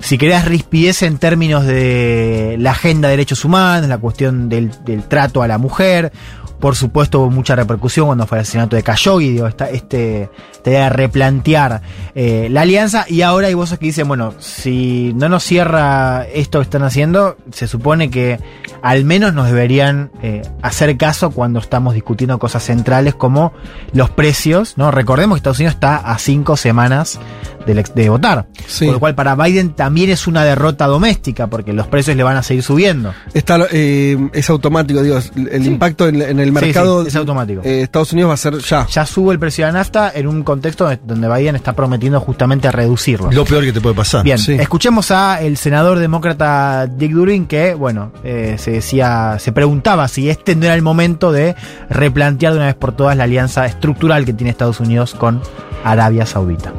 [0.00, 5.02] si querés, rispidez en términos de la agenda de derechos humanos, la cuestión del, del
[5.02, 6.12] trato a la mujer.
[6.60, 10.70] Por supuesto, hubo mucha repercusión cuando fue el asesinato de Khashoggi, digo, esta, este, esta
[10.70, 11.82] idea de replantear
[12.14, 13.04] eh, la alianza.
[13.08, 17.36] Y ahora hay voces que dicen, bueno, si no nos cierra esto que están haciendo,
[17.52, 18.38] se supone que
[18.82, 23.52] al menos nos deberían eh, hacer caso cuando estamos discutiendo cosas centrales como
[23.92, 24.90] los precios, ¿no?
[24.90, 27.18] Recordemos que Estados Unidos está a cinco semanas
[27.66, 28.46] ex- de votar.
[28.66, 28.86] Sí.
[28.86, 32.36] Por lo cual para Biden también es una derrota doméstica, porque los precios le van
[32.36, 33.12] a seguir subiendo.
[33.34, 35.18] Está, eh, es automático, digo,
[35.50, 37.60] el impacto en, en el Sí, mercado sí, es automático.
[37.64, 38.86] eh, Estados Unidos va a ser ya.
[38.86, 42.70] Ya sube el precio de la nafta en un contexto donde Biden está prometiendo justamente
[42.70, 43.30] reducirlo.
[43.32, 44.22] Lo peor que te puede pasar.
[44.24, 44.52] Bien, Sí.
[44.54, 50.28] escuchemos a el senador demócrata Dick Durbin que, bueno, eh, se decía, se preguntaba si
[50.30, 51.54] este no era el momento de
[51.90, 55.40] replantear de una vez por todas la alianza estructural que tiene Estados Unidos con
[55.84, 56.72] Arabia Saudita.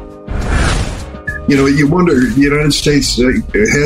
[1.48, 3.30] you know, you wonder the United States uh,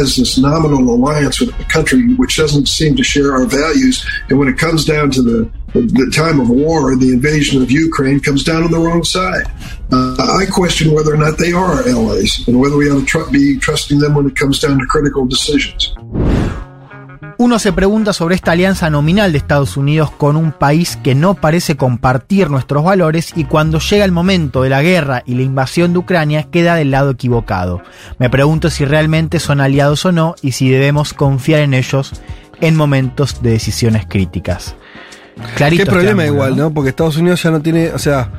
[0.00, 4.38] has this nominal alliance with a country which doesn't seem to share our values, and
[4.38, 8.44] when it comes down to the the time of war, the invasion of Ukraine comes
[8.44, 9.46] down on the wrong side.
[9.92, 13.06] Uh, I question whether or not they are our allies, and whether we ought to
[13.06, 15.94] tr- be trusting them when it comes down to critical decisions.
[17.38, 21.32] Uno se pregunta sobre esta alianza nominal de Estados Unidos con un país que no
[21.32, 25.94] parece compartir nuestros valores y cuando llega el momento de la guerra y la invasión
[25.94, 27.80] de Ucrania queda del lado equivocado.
[28.18, 32.12] Me pregunto si realmente son aliados o no y si debemos confiar en ellos
[32.60, 34.74] en momentos de decisiones críticas.
[35.56, 36.72] Clarito Qué este problema ángulo, igual, ¿no?
[36.72, 38.30] Porque Estados Unidos ya no tiene, o sea,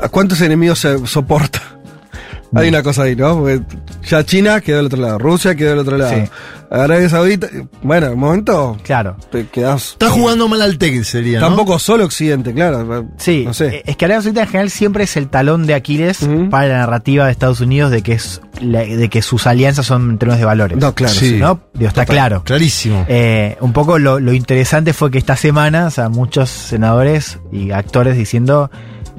[0.00, 1.60] ¿a cuántos enemigos se soporta?
[2.54, 3.38] Hay una cosa ahí, ¿no?
[3.38, 3.60] Porque
[4.06, 6.30] ya China quedó del otro lado, Rusia quedó del otro lado, Sí.
[6.70, 7.48] Arabia Saudita,
[7.82, 9.16] bueno, en un momento Claro.
[9.30, 11.40] te quedás Está jugando mal al Tekken, sería.
[11.40, 11.46] ¿no?
[11.48, 13.06] tampoco solo Occidente, claro.
[13.16, 13.68] Sí, no sé.
[13.76, 16.78] eh, es que Arabia Saudita en general siempre es el talón de Aquiles para la
[16.78, 20.38] narrativa de Estados Unidos de que es la- de que sus alianzas son en términos
[20.40, 20.78] de valores.
[20.78, 21.36] No, claro, Sí.
[21.38, 21.60] ¿no?
[21.74, 22.42] Digo, está claro.
[22.44, 23.06] Clarísimo.
[23.08, 27.70] Eh, un poco lo, lo interesante fue que esta semana, o sea, muchos senadores y
[27.70, 28.70] actores diciendo,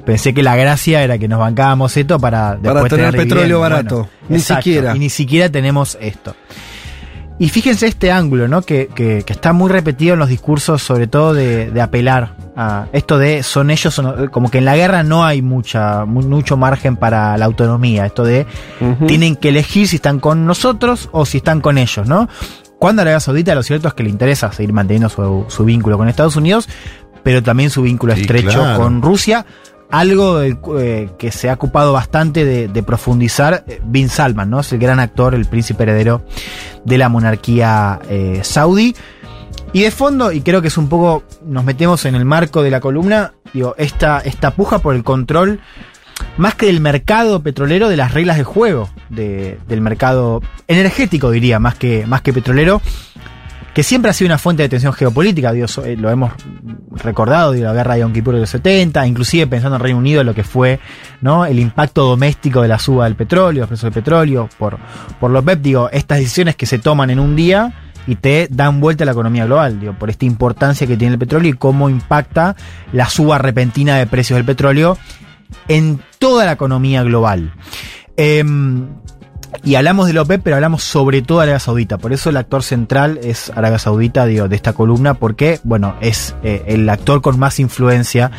[0.06, 3.34] pensé que la gracia era que nos bancábamos esto para después Para tener dividendos".
[3.36, 4.08] petróleo barato.
[4.28, 4.94] Ni exacto, siquiera.
[4.94, 6.36] Y ni siquiera tenemos esto.
[7.40, 8.60] Y fíjense este ángulo, ¿no?
[8.60, 12.86] Que, que- que está muy repetido en los discursos, sobre todo de, de apelar a
[12.92, 13.98] esto de son ellos,
[14.30, 18.04] como que en la guerra no hay mucha, mu- mucho margen para la autonomía.
[18.04, 18.46] Esto de
[19.06, 22.28] tienen que elegir si están con nosotros o si están con ellos, ¿no?
[22.78, 26.08] Cuando Arabia Saudita lo cierto es que le interesa seguir manteniendo su, su vínculo con
[26.08, 26.68] Estados Unidos,
[27.22, 28.78] pero también su vínculo Sí, estrecho claro.
[28.78, 29.46] con Rusia,
[29.90, 34.60] algo eh, que se ha ocupado bastante de, profundizar eh, Bin Salman, ¿no?
[34.60, 36.22] Es el gran actor, el príncipe heredero
[36.84, 38.94] de la monarquía eh, saudí.
[39.72, 42.70] Y de fondo, y creo que es un poco, nos metemos en el marco de
[42.70, 45.60] la columna, digo, esta, esta puja por el control,
[46.36, 51.60] más que del mercado petrolero, de las reglas de juego, de- del mercado energético, diría,
[51.60, 52.82] más que, más que petrolero,
[53.74, 56.32] que siempre ha sido una fuente de tensión geopolítica, eh, lo hemos
[56.90, 60.34] recordado, la guerra de Yom Kippur de los 70, inclusive pensando en Reino Unido, lo
[60.34, 60.80] que fue
[61.20, 61.46] ¿no?
[61.46, 64.78] el impacto doméstico de la suba del petróleo, los precios del petróleo, por,
[65.20, 67.72] por los PEP, digo, estas decisiones que se toman en un día
[68.06, 71.18] y te dan vuelta a la economía global, digo, por esta importancia que tiene el
[71.18, 72.56] petróleo y cómo impacta
[72.92, 74.98] la suba repentina de precios del petróleo
[75.68, 77.52] en toda la economía global.
[78.16, 78.88] Em,
[79.62, 81.98] y hablamos de la OPEP, pero hablamos sobre todo de Arabia Saudita.
[81.98, 86.34] Por eso el actor central es Arabia Saudita, digo, de esta columna, porque, bueno, es
[86.42, 88.30] eh, el actor con más influencia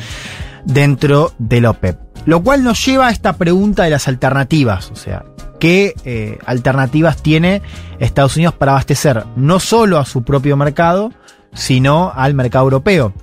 [0.65, 1.97] dentro de la OPEP.
[2.25, 4.91] Lo cual nos lleva a esta pregunta de las alternativas.
[4.91, 5.25] O sea,
[5.59, 7.61] ¿qué eh, alternativas tiene
[7.99, 11.11] Estados Unidos para abastecer no solo a su propio mercado,
[11.53, 13.13] sino al mercado europeo?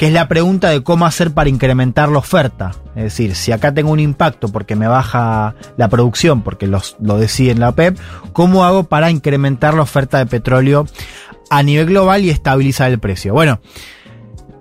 [0.00, 2.70] Que es la pregunta de cómo hacer para incrementar la oferta.
[2.96, 7.18] Es decir, si acá tengo un impacto porque me baja la producción, porque los, lo
[7.18, 7.98] decide la OPEP,
[8.32, 10.86] ¿cómo hago para incrementar la oferta de petróleo
[11.50, 13.34] a nivel global y estabilizar el precio?
[13.34, 13.60] Bueno,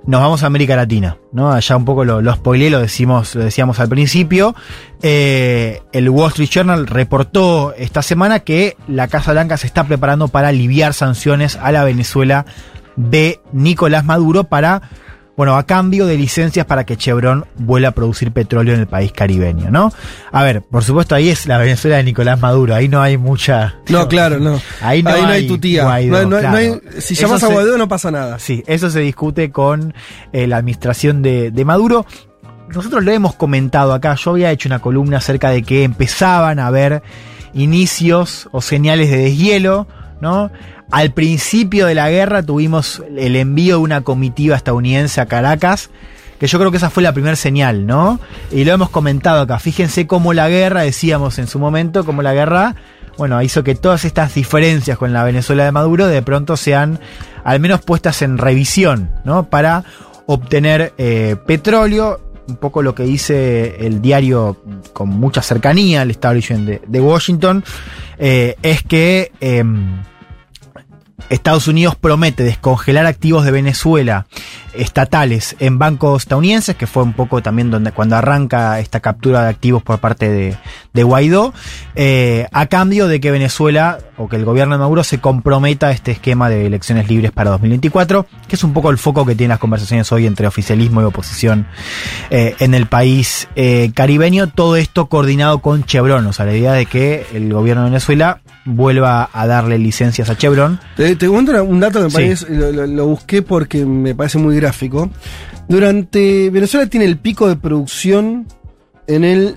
[0.06, 1.54] nos vamos a América Latina, ¿no?
[1.54, 4.56] Allá un poco lo, lo spoileé, lo, decimos, lo decíamos al principio.
[5.02, 10.28] Eh, el Wall Street Journal reportó esta semana que la Casa Blanca se está preparando
[10.28, 12.45] para aliviar sanciones a la Venezuela
[12.97, 14.82] de Nicolás Maduro para
[15.39, 19.13] bueno, a cambio de licencias para que Chevron vuelva a producir petróleo en el país
[19.13, 19.89] caribeño, ¿no?
[20.34, 23.75] A ver, por supuesto, ahí es la Venezuela de Nicolás Maduro, ahí no hay mucha.
[23.88, 24.60] No, claro, no.
[24.82, 25.84] Ahí no hay tu tía.
[25.86, 28.38] Guaidó, no, hay- no hay- no hay- si llamas a Guaidó no pasa nada.
[28.38, 29.93] Sí, eso se discute con
[30.34, 32.06] eh, la administración de, de Maduro.
[32.75, 36.67] Nosotros lo hemos comentado acá, yo había hecho una columna acerca de que empezaban a
[36.67, 37.02] haber
[37.54, 39.88] inicios o señales de deshielo,
[40.21, 40.52] ¿no?
[40.91, 45.89] Al principio de la guerra tuvimos el envío de una comitiva estadounidense a Caracas,
[46.39, 48.19] que yo creo que esa fue la primera señal, ¿no?
[48.52, 49.60] Y lo hemos comentado acá.
[49.60, 52.75] Fíjense cómo la guerra, decíamos en su momento, cómo la guerra,
[53.17, 56.99] bueno, hizo que todas estas diferencias con la Venezuela de Maduro de pronto sean
[57.43, 59.49] al menos puestas en revisión, ¿no?
[59.49, 59.84] Para
[60.25, 64.58] obtener eh, petróleo, un poco lo que dice el diario
[64.93, 67.63] con mucha cercanía al establishment de, de Washington,
[68.17, 70.02] eh, es que em,
[71.30, 74.26] Estados Unidos promete descongelar activos de Venezuela
[74.74, 79.50] estatales en bancos estadounidenses, que fue un poco también donde cuando arranca esta captura de
[79.50, 80.58] activos por parte de,
[80.94, 81.54] de Guaidó,
[81.96, 85.92] eh, a cambio de que Venezuela o que el gobierno de Maduro se comprometa a
[85.92, 89.50] este esquema de elecciones libres para 2024, que es un poco el foco que tienen
[89.50, 91.68] las conversaciones hoy entre oficialismo y oposición
[92.30, 94.48] eh, en el país eh, caribeño.
[94.48, 98.42] Todo esto coordinado con Chevron, o sea, la idea de que el gobierno de Venezuela
[98.76, 100.80] vuelva a darle licencias a Chevron.
[100.96, 102.16] Te, te cuento un dato que me Sí.
[102.16, 105.10] parece, lo, lo- lo busqué porque me parece muy gráfico.
[105.68, 108.48] Durante Venezuela tiene el pico de producción
[109.08, 109.56] en el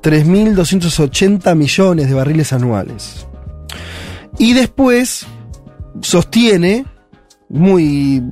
[0.02, 3.26] 3.280 millones de barriles anuales.
[4.38, 5.26] Y después
[6.02, 6.86] sostiene,
[7.50, 8.24] muy,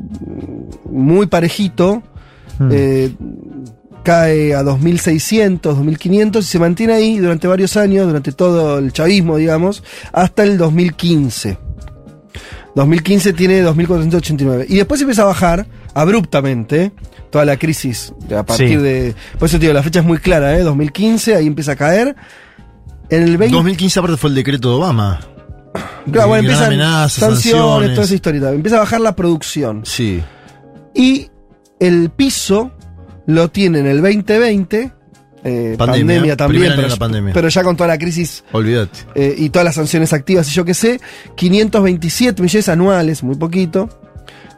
[0.89, 2.01] muy parejito,
[2.59, 2.69] Hmm.
[2.71, 3.11] eh,
[4.07, 9.35] cae a 2.600, 2.500 y se mantiene ahí durante varios años, durante todo el chavismo,
[9.35, 11.57] digamos, hasta el 2015.
[12.73, 14.67] 2015 tiene 2.489.
[14.69, 16.93] Y después empieza a bajar abruptamente
[17.31, 18.75] toda la crisis a partir Sí.
[18.77, 19.15] de...
[19.37, 20.61] Por eso te digo, la fecha es muy clara, ¿eh?
[20.63, 22.15] 2015, ahí empieza a caer.
[23.09, 23.55] En el 20...
[23.57, 25.19] 2015 aparte fue el decreto de Obama.
[26.09, 26.71] Claro, bueno, empiezan
[27.09, 27.91] sanciones, sanciones.
[27.93, 28.49] toda esa historia.
[28.51, 29.81] Empieza a bajar la producción.
[29.83, 30.23] Sí.
[30.95, 31.29] Y
[31.81, 32.71] el piso
[33.27, 34.91] lo tiene en el 2020.
[35.43, 37.33] eh, pandemia, Pandemia, también, pero, de la pandemia.
[37.33, 38.99] pero ya con toda la crisis Olvídate.
[39.15, 40.99] eh, y todas las sanciones activas y yo qué sé,
[41.35, 43.87] 527 millones anuales, muy poquito.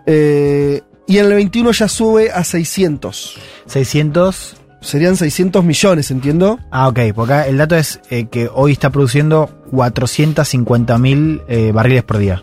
[0.05, 3.37] Eh, y en el 21 ya sube a 600.
[3.65, 4.55] 600.
[4.81, 6.57] Serían 600 millones, entiendo.
[6.71, 11.71] Ah, ok, porque acá el dato es eh, que hoy está produciendo 450 mil eh,
[11.73, 12.41] barriles por día.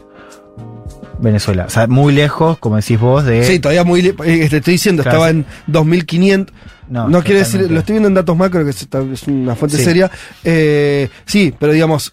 [1.19, 1.65] Venezuela.
[1.67, 3.45] O sea, muy lejos, como decís vos, de.
[3.45, 4.03] Sí, todavía muy.
[4.03, 6.55] le- eh, te estoy diciendo, Claro, estaba en 2500.
[6.89, 8.87] No, No, quiere decir, lo estoy viendo en datos macro, que es,
[9.27, 9.85] una fuente Sí.
[9.85, 10.11] seria.
[10.45, 12.13] Eh, sí, pero digamos,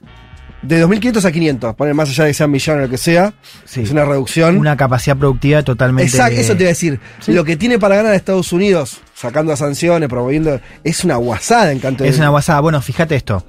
[0.64, 3.34] de 2500 a 500, poner más allá de que sean millones o lo que sea,
[3.66, 3.82] Sí.
[3.82, 4.58] es una reducción.
[4.58, 6.10] Una capacidad productiva totalmente.
[6.10, 7.00] Exacto, eso te iba a decir.
[7.28, 12.04] Lo que tiene para ganar Estados Unidos, sacando sanciones, promoviendo, es una guasada en canto
[12.04, 12.62] de- Es una guasada.
[12.62, 13.46] Bueno, fíjate esto.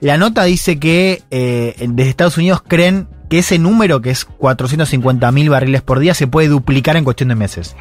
[0.00, 5.32] La nota dice que eh, desde Estados Unidos creen que ese número, que es 450
[5.32, 7.74] mil barriles por día, se puede duplicar en cuestión de meses.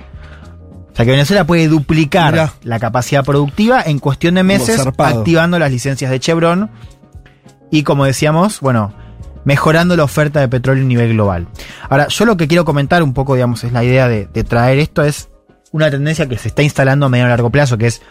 [0.92, 2.54] O sea que Venezuela puede duplicar Mirá.
[2.64, 6.72] la capacidad productiva en cuestión de meses, activando las licencias de Chevron
[7.72, 8.94] y, como decíamos, bueno,
[9.46, 11.48] mejorando la oferta de petróleo a nivel global.
[11.90, 14.80] Ahora, yo lo que quiero comentar un poco, digamos, es la idea de, de traer
[14.80, 15.30] esto, es
[15.72, 18.02] una tendencia que se está instalando a medio y largo plazo, que es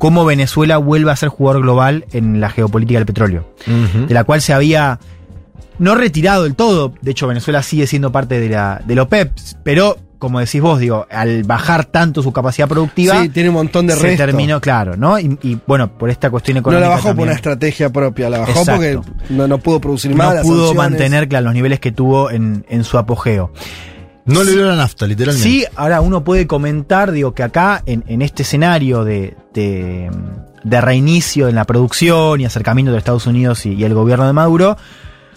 [0.00, 4.40] cómo Venezuela vuelve a ser jugador global en la geopolítica del petróleo, de la cual
[4.40, 4.98] se había
[5.78, 9.98] no retirado del todo, de hecho Venezuela sigue siendo parte de la, del OPEP, pero
[10.20, 13.94] como decís vos, digo, al bajar tanto su capacidad productiva, Sí, tiene un montón de
[13.94, 14.24] se resto.
[14.26, 15.18] terminó, claro, ¿no?
[15.18, 18.38] Y, y, bueno, por esta cuestión No económica la bajó por una estrategia propia, la
[18.38, 18.72] bajó Exacto.
[18.72, 20.28] porque no, no pudo producir más.
[20.28, 20.90] no las pudo sanciones.
[20.90, 23.52] mantener claro, los niveles que tuvo en, en su apogeo.
[24.26, 25.48] No le dio la nafta, literalmente.
[25.48, 30.10] Sí, ahora uno puede comentar, digo, que acá, en, en este escenario de, de,
[30.62, 34.32] de reinicio en la producción y acercamiento de Estados Unidos y, y el gobierno de
[34.34, 34.76] Maduro,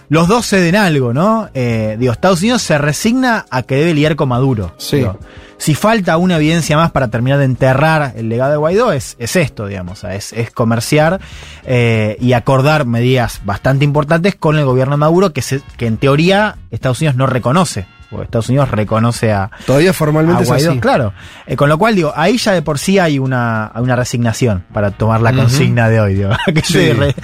[0.09, 1.49] los dos ceden algo, ¿no?
[1.53, 4.73] Eh, digo, Estados Unidos se resigna a que debe lidiar con Maduro.
[4.77, 4.97] Sí.
[4.97, 5.17] Digo,
[5.57, 9.35] si falta una evidencia más para terminar de enterrar el legado de Guaidó, es, es
[9.37, 11.21] esto, digamos, es, es comerciar
[11.65, 15.97] eh, y acordar medidas bastante importantes con el gobierno de Maduro que, se- que en
[15.97, 17.85] teoría Estados Unidos no reconoce.
[18.13, 20.79] Porque Estados Unidos reconoce a, Todavía formalmente a es Guaidó, así.
[20.79, 21.13] claro.
[21.45, 24.91] Eh, con lo cual, digo, ahí ya de por sí hay una, una resignación para
[24.91, 26.13] tomar la consigna de hoy.
[26.13, 27.15] Digo, que se re-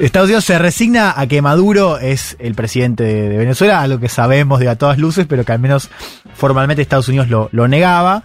[0.00, 4.08] Estados Unidos se resigna a que Maduro es el presidente de, de Venezuela, algo que
[4.08, 5.88] sabemos de a todas luces, pero que al menos
[6.34, 8.22] formalmente Estados Unidos lo, lo negaba.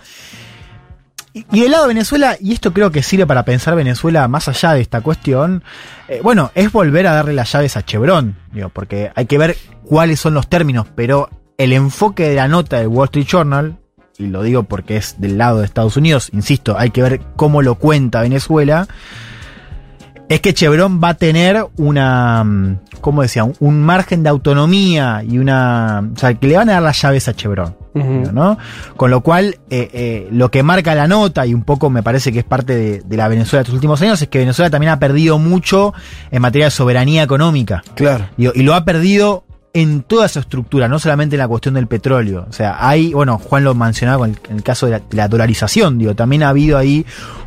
[1.31, 4.47] Y, y del lado de Venezuela, y esto creo que sirve para pensar Venezuela más
[4.47, 5.63] allá de esta cuestión,
[6.07, 9.55] eh, bueno, es volver a darle las llaves a Chevron, digo, porque hay que ver
[9.85, 11.29] cuáles son los términos, pero
[11.59, 13.77] el enfoque de la nota del Wall Street Journal,
[14.17, 17.61] y lo digo porque es del lado de Estados Unidos, insisto, hay que ver cómo
[17.61, 18.87] lo cuenta Venezuela,
[20.29, 23.43] es que Chevron va a tener una, mm, ¿cómo decía?
[23.59, 27.27] Un, margen de autonomía y una, o sea, que le van a dar las llaves
[27.27, 27.77] a Chevron.
[27.93, 28.57] ¿no?
[28.95, 32.31] Con lo cual, eh, eh, lo que marca la nota, y un poco me parece
[32.31, 34.93] que es parte de, de la Venezuela de estos últimos años, es que Venezuela también
[34.93, 35.93] ha perdido mucho
[36.31, 37.83] en materia de soberanía económica.
[37.95, 38.27] Claro.
[38.37, 42.45] Y lo ha perdido en toda su estructura, no solamente en la cuestión del petróleo.
[42.49, 45.15] O sea, hay, bueno, Juan lo mencionaba con el, en el caso de la, de
[45.17, 47.05] la dolarización, digo, también ha habido ahí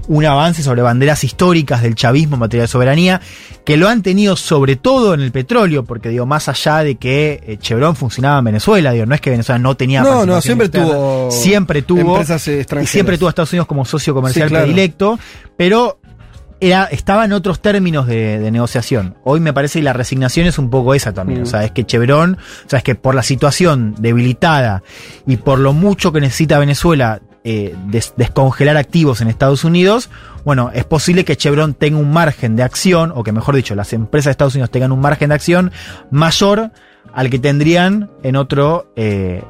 [0.09, 3.21] un avance sobre banderas históricas del chavismo en materia de soberanía,
[3.65, 7.41] que lo han tenido sobre todo en el petróleo, porque digo, más allá de que
[7.47, 10.67] eh, Chevron funcionaba en Venezuela, digo, no es que Venezuela no tenía No, no, siempre
[10.67, 12.91] externa, tuvo siempre tuvo empresas, eh, y extranjeras.
[12.91, 14.65] siempre tuvo a Estados Unidos como socio comercial Sí, claro.
[14.67, 15.19] predilecto,
[15.57, 15.99] pero
[16.63, 19.17] era, estaba en otros términos de, de negociación.
[19.25, 21.41] Hoy me parece que la resignación es un poco esa también.
[21.41, 21.43] Mm.
[21.43, 24.83] O sea, es que Chevron, o sea, es que por la situación debilitada
[25.27, 30.09] y por lo mucho que necesita Venezuela eh, des- descongelar activos en Estados Unidos,
[30.45, 33.93] bueno, es posible que Chevron tenga un margen de acción, o que mejor dicho, las
[33.93, 35.73] empresas de Estados Unidos tengan un margen de acción
[36.11, 36.71] mayor
[37.13, 39.43] al que tendrían en otro, eh,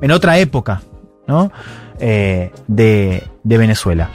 [0.00, 0.80] en otra época,
[1.26, 1.52] ¿no?
[2.00, 4.10] Eh, de, de Venezuela.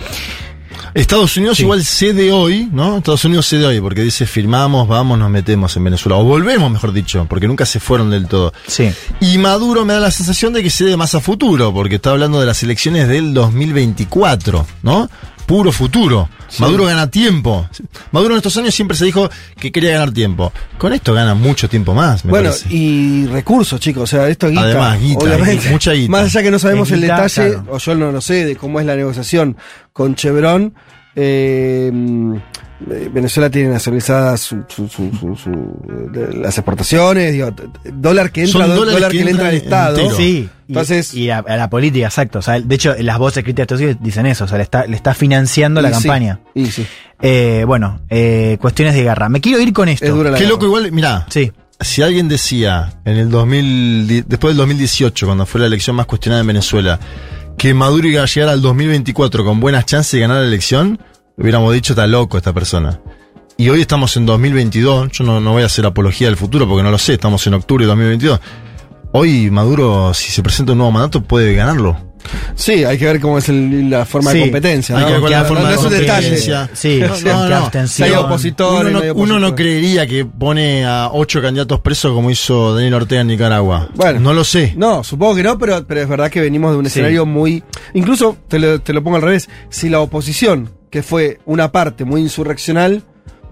[0.93, 2.97] Estados Unidos igual cede hoy, ¿no?
[2.97, 6.17] Estados Unidos cede hoy porque dice firmamos, vamos, nos metemos en Venezuela.
[6.17, 8.54] O volvemos, mejor dicho, porque nunca se fueron del todo.
[8.67, 8.91] Sí.
[9.19, 12.39] Y Maduro me da la sensación de que cede más a futuro, porque está hablando
[12.39, 15.10] de las elecciones del 2024, ¿no?
[15.45, 16.30] Puro futuro.
[16.60, 17.67] Maduro gana tiempo.
[18.12, 20.51] Maduro en estos años siempre se dijo que quería ganar tiempo.
[20.77, 22.67] Con esto gana mucho tiempo más, me Bueno, parece.
[22.73, 24.04] y recursos, chicos.
[24.04, 24.63] O sea, esto es guita.
[24.63, 25.56] Además, guita, obviamente.
[25.58, 26.12] guita, mucha guita.
[26.12, 27.65] Más allá que no sabemos el guita, detalle, claro.
[27.69, 29.58] o yo no lo sé, de cómo es la negociación
[29.93, 30.73] con Chevron.
[31.15, 31.91] Eh,
[32.89, 37.52] eh, Venezuela tiene nacionalizadas su- su- su- su- su- de- las exportaciones, digo,
[37.93, 39.97] dólar que entra, dólares dólar que que, le entra al Estado.
[40.00, 40.15] entero.
[40.17, 40.50] Sí.
[40.67, 42.39] y- Entonces- y, a, a la política, exacto.
[42.39, 44.45] O sea, de hecho, las voces críticas de Estados Unidos dicen eso.
[44.45, 46.39] O sea, le está, le está financiando la Y sí, campaña.
[46.56, 46.86] y sí,
[47.21, 49.30] Eh, bueno, eh, cuestiones de guerra.
[49.30, 50.06] Me quiero ir con esto.
[50.06, 50.54] es dura la Qué guerra.
[50.56, 51.52] loco igual, mirá, Sí.
[51.80, 56.06] si alguien decía en el 2000, di- después del 2018, cuando fue la elección más
[56.08, 57.00] cuestionada en Venezuela,
[57.62, 61.00] que Maduro iba a llegar al 2024 con buenas chances de ganar la elección,
[61.38, 63.00] hubiéramos dicho está loco esta persona.
[63.56, 66.82] Y hoy estamos en 2022, yo no, no voy a hacer apología del futuro porque
[66.82, 68.39] no lo sé, estamos en octubre de 2022.
[69.12, 72.11] Hoy Maduro, si se presenta un nuevo mandato, puede ganarlo.
[72.55, 74.95] Sí, hay que ver cómo es el- la forma Sí, de competencia.
[74.97, 75.07] hay ¿no?
[75.07, 76.69] que ver cuál es la forma no de competencia.
[76.73, 77.55] Sí, No, no, no.
[77.55, 78.13] Hay abstención.
[78.17, 83.21] opositores, Uno no uno creería que pone a ocho candidatos presos como hizo Daniel Ortega
[83.21, 83.89] en Nicaragua.
[83.95, 84.19] Bueno.
[84.19, 84.73] no lo sé.
[84.77, 86.89] No, supongo que no, pero, pero es verdad que venimos de un Sí.
[86.89, 87.63] escenario muy.
[87.93, 92.03] Incluso, te lo, te lo pongo al revés, si la oposición, que fue una parte
[92.05, 93.03] muy insurreccional,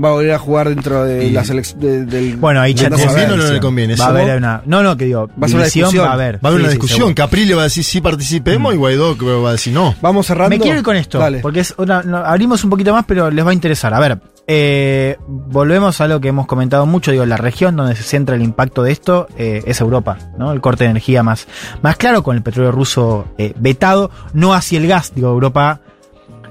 [0.03, 2.09] va a volver a jugar dentro de Y- las elecciones.
[2.09, 3.95] del Bueno, ahí ya no ¿Le sé, conviene o no le conviene?
[3.95, 4.61] Va a haber una.
[4.65, 5.27] No, no, que digo.
[5.41, 6.05] Va a ser una discusión.
[6.05, 6.35] va a haber.
[6.37, 6.97] Va a haber Sí, una sí, discusión.
[6.97, 7.15] seguro.
[7.15, 9.95] Caprile va a decir sí participemos y Guaidó creo va a decir no.
[10.01, 10.55] Vamos cerrando.
[10.55, 11.39] Me quiero ir con esto, Dale.
[11.39, 13.93] porque es una, no, abrimos un poquito más, pero les va a interesar.
[13.93, 18.03] A ver, eh, volvemos a lo que hemos comentado mucho, digo, la región donde se
[18.03, 20.51] centra el impacto de esto eh, es Europa, ¿no?
[20.51, 21.47] El corte de energía más,
[21.83, 25.81] más claro, con el petróleo ruso eh, vetado, no hacia el gas, digo, Europa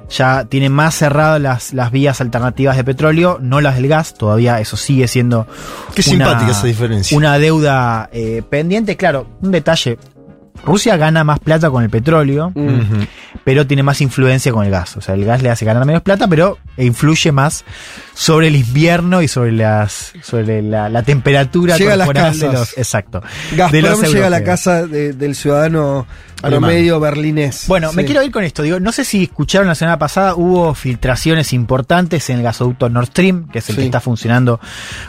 [0.08, 4.60] ya tiene más cerradas las, las vías alternativas de petróleo, no las del gas, todavía
[4.60, 5.46] eso sigue siendo
[5.94, 7.16] Qué simpática esa diferencia.
[7.16, 9.98] una deuda eh, pendiente, claro, un detalle.
[10.64, 12.52] Rusia gana más plata con el petróleo,
[13.44, 14.96] pero tiene más influencia con el gas.
[14.96, 17.64] O sea, el gas le hace ganar menos plata, pero influye más
[18.14, 22.40] sobre el invierno y sobre las sobre la, la temperatura Llega a las casas.
[22.40, 22.78] de los.
[22.78, 23.22] Exacto.
[23.50, 26.06] de Gazprom los llega a la casa de- del ciudadano
[26.42, 26.70] Alemán.
[26.70, 27.64] promedio berlinés.
[27.66, 28.62] Bueno, me quiero ir con esto.
[28.62, 33.06] Digo, no sé si escucharon la semana pasada, hubo filtraciones importantes en el gasoducto Nord
[33.06, 33.80] Stream, que es el Sí.
[33.82, 34.60] que está funcionando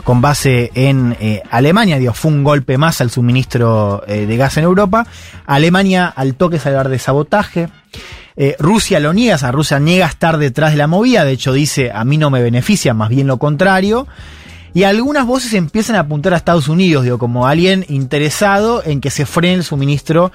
[0.03, 1.97] con base en eh, Alemania.
[1.99, 5.05] Digo, fue un golpe más al suministro eh, de gas en Europa.
[5.45, 7.69] Alemania al toque sale a hablar de sabotaje.
[8.35, 11.51] Eh, Rusia lo niega, o sea, Rusia niega estar detrás de la movida, de hecho
[11.51, 14.07] dice, a mí no me beneficia, más bien lo contrario.
[14.73, 19.09] Y algunas voces empiezan a apuntar a Estados Unidos, digo, como alguien interesado en que
[19.09, 20.31] se frene el suministro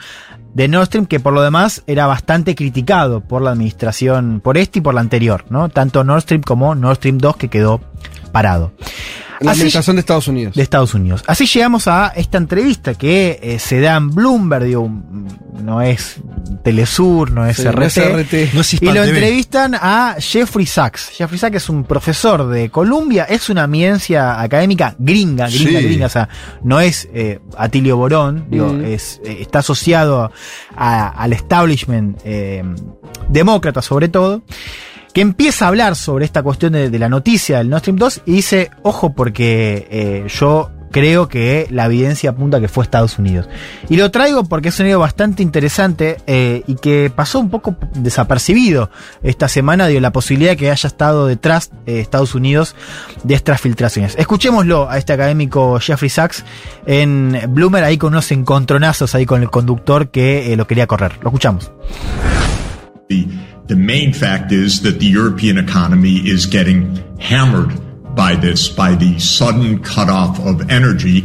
[0.55, 4.81] de Nord Stream, que por lo demás era bastante criticado por la administración, por este
[4.81, 5.69] y por la anterior, ¿no?
[5.69, 7.81] Tanto Nord Stream como Nord Stream 2 que quedó
[8.35, 8.73] parado.
[9.41, 10.55] La Así- administración de Estados Unidos.
[10.55, 11.23] de Estados Unidos.
[11.27, 14.89] Así llegamos a esta entrevista que eh, se da en Bloomberg, digo,
[15.63, 16.17] no es
[16.63, 17.87] Telesur, no es Sí, no RT.
[17.87, 18.55] es RT.
[18.55, 19.09] No es Y lo TV.
[19.09, 21.11] entrevistan a Jeffrey Sachs.
[21.11, 25.85] Jeffrey Sachs es un profesor de Columbia, es una eminencia académica gringa, gringa, Sí.
[25.87, 26.29] gringa, o sea,
[26.63, 28.85] no es eh, Atilio Borón, digo, Mm.
[28.85, 30.31] es, eh, está asociado
[30.77, 32.63] a- al establishment eh,
[33.29, 34.43] demócrata sobre todo
[35.15, 38.33] que empieza a hablar sobre esta cuestión de, la noticia del Nord Stream 2 y
[38.33, 43.49] dice, ojo porque eh, yo creo que la evidencia apunta que fue Estados Unidos.
[43.89, 48.91] Y lo traigo porque es un bastante interesante eh, y que pasó un poco desapercibido
[49.23, 52.75] esta semana, digo, la posibilidad de que haya estado detrás eh, Estados Unidos
[53.23, 54.15] de estas filtraciones.
[54.19, 56.45] Escuchémoslo a este académico Jeffrey Sachs
[56.87, 61.19] en Bloomer, ahí con unos encontronazos ahí con el conductor que lo quería correr.
[61.23, 61.73] Lo escuchamos.
[63.15, 63.29] The,
[63.67, 69.19] the main fact is that the European economy is getting hammered by this, by the
[69.21, 71.25] sudden cutoff of energy.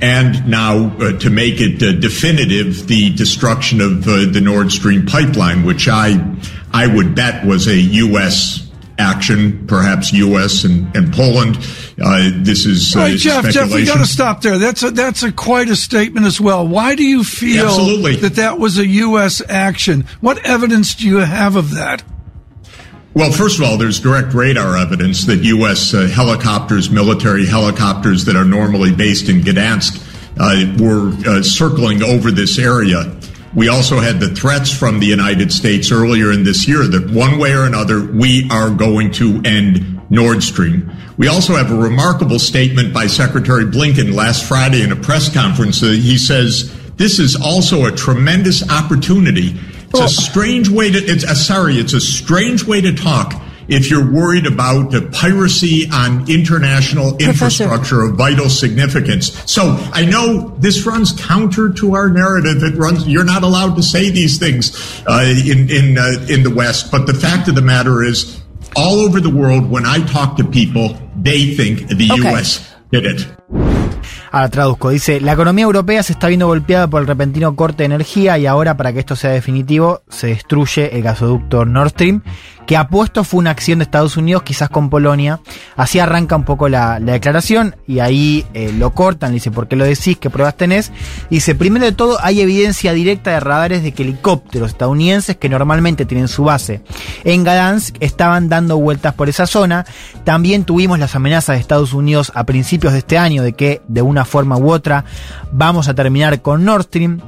[0.00, 5.06] And now, uh, to make it uh, definitive, the destruction of uh, the Nord Stream
[5.06, 6.36] pipeline, which I,
[6.72, 8.68] I would bet was a U.S.
[8.98, 10.64] action, perhaps U.S.
[10.64, 11.56] and, and Poland.
[12.02, 13.44] Uh, this is uh, Right, Jeff.
[13.50, 14.58] Jeff, we got to stop there.
[14.58, 16.66] That's a that's a quite a statement as well.
[16.66, 18.16] Why do you feel Absolutely.
[18.16, 19.42] that that was a U.S.
[19.48, 20.06] action?
[20.20, 22.02] What evidence do you have of that?
[23.14, 25.92] Well, first of all, there's direct radar evidence that U.S.
[25.92, 30.00] Uh, helicopters, military helicopters that are normally based in Gdansk,
[30.40, 33.14] uh, were uh, circling over this area.
[33.54, 37.38] We also had the threats from the United States earlier in this year that one
[37.38, 40.90] way or another, we are going to end Nord Stream.
[41.18, 45.80] We also have a remarkable statement by Secretary Blinken last Friday in a press conference.
[45.80, 49.58] He says, this is also a tremendous opportunity
[49.94, 50.98] it's a strange way to.
[50.98, 51.74] It's uh, sorry.
[51.74, 53.34] It's a strange way to talk
[53.72, 59.32] if you're worried about the piracy on international infrastructure of vital significance.
[59.50, 62.62] So I know this runs counter to our narrative.
[62.62, 63.06] It runs.
[63.08, 64.72] You're not allowed to say these things
[65.06, 66.90] uh, in in uh, in the West.
[66.90, 68.40] But the fact of the matter is,
[68.76, 72.32] all over the world, when I talk to people, they think the Okay.
[72.32, 72.60] U.S.
[72.90, 73.26] did it.
[74.32, 77.84] Ahora traduzco, dice, la economía europea se está viendo golpeada por el repentino corte de
[77.84, 82.22] energía y ahora para que esto sea definitivo se destruye el gasoducto Nord Stream,
[82.66, 85.40] que apuesto fue una acción de Estados Unidos, quizás con Polonia.
[85.76, 89.76] Así arranca un poco la, la declaración y ahí eh, lo cortan, dice, ¿por qué
[89.76, 90.18] lo decís?
[90.18, 90.92] ¿Qué pruebas tenés?
[91.30, 96.04] Dice, primero de todo hay evidencia directa de radares de que helicópteros estadounidenses que normalmente
[96.04, 96.82] tienen su base
[97.24, 99.84] en Gdansk estaban dando vueltas por esa zona.
[100.24, 104.02] También tuvimos las amenazas de Estados Unidos a principios de este año de que de
[104.02, 105.04] una forma u otra
[105.50, 107.20] vamos a terminar con Nord Stream.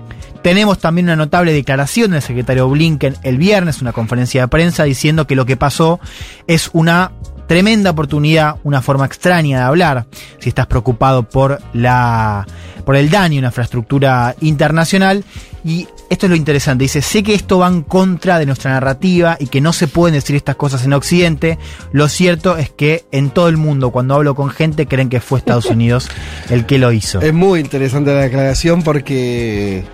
[0.42, 5.23] Tenemos también una notable declaración del secretario Blinken el viernes, una conferencia de prensa, diciendo
[5.26, 6.00] que lo que pasó
[6.46, 7.12] es una
[7.46, 10.06] tremenda oportunidad, una forma extraña de hablar,
[10.38, 12.46] si estás preocupado por la
[12.84, 15.24] por el daño a una infraestructura internacional
[15.64, 19.38] y esto es lo interesante, dice, sé que esto va en contra de nuestra narrativa
[19.40, 21.58] y que no se pueden decir estas cosas en Occidente,
[21.92, 25.38] lo cierto es que en todo el mundo cuando hablo con gente creen que fue
[25.38, 26.08] Estados Unidos
[26.50, 27.22] el que lo hizo.
[27.22, 29.84] Es muy interesante la declaración porque.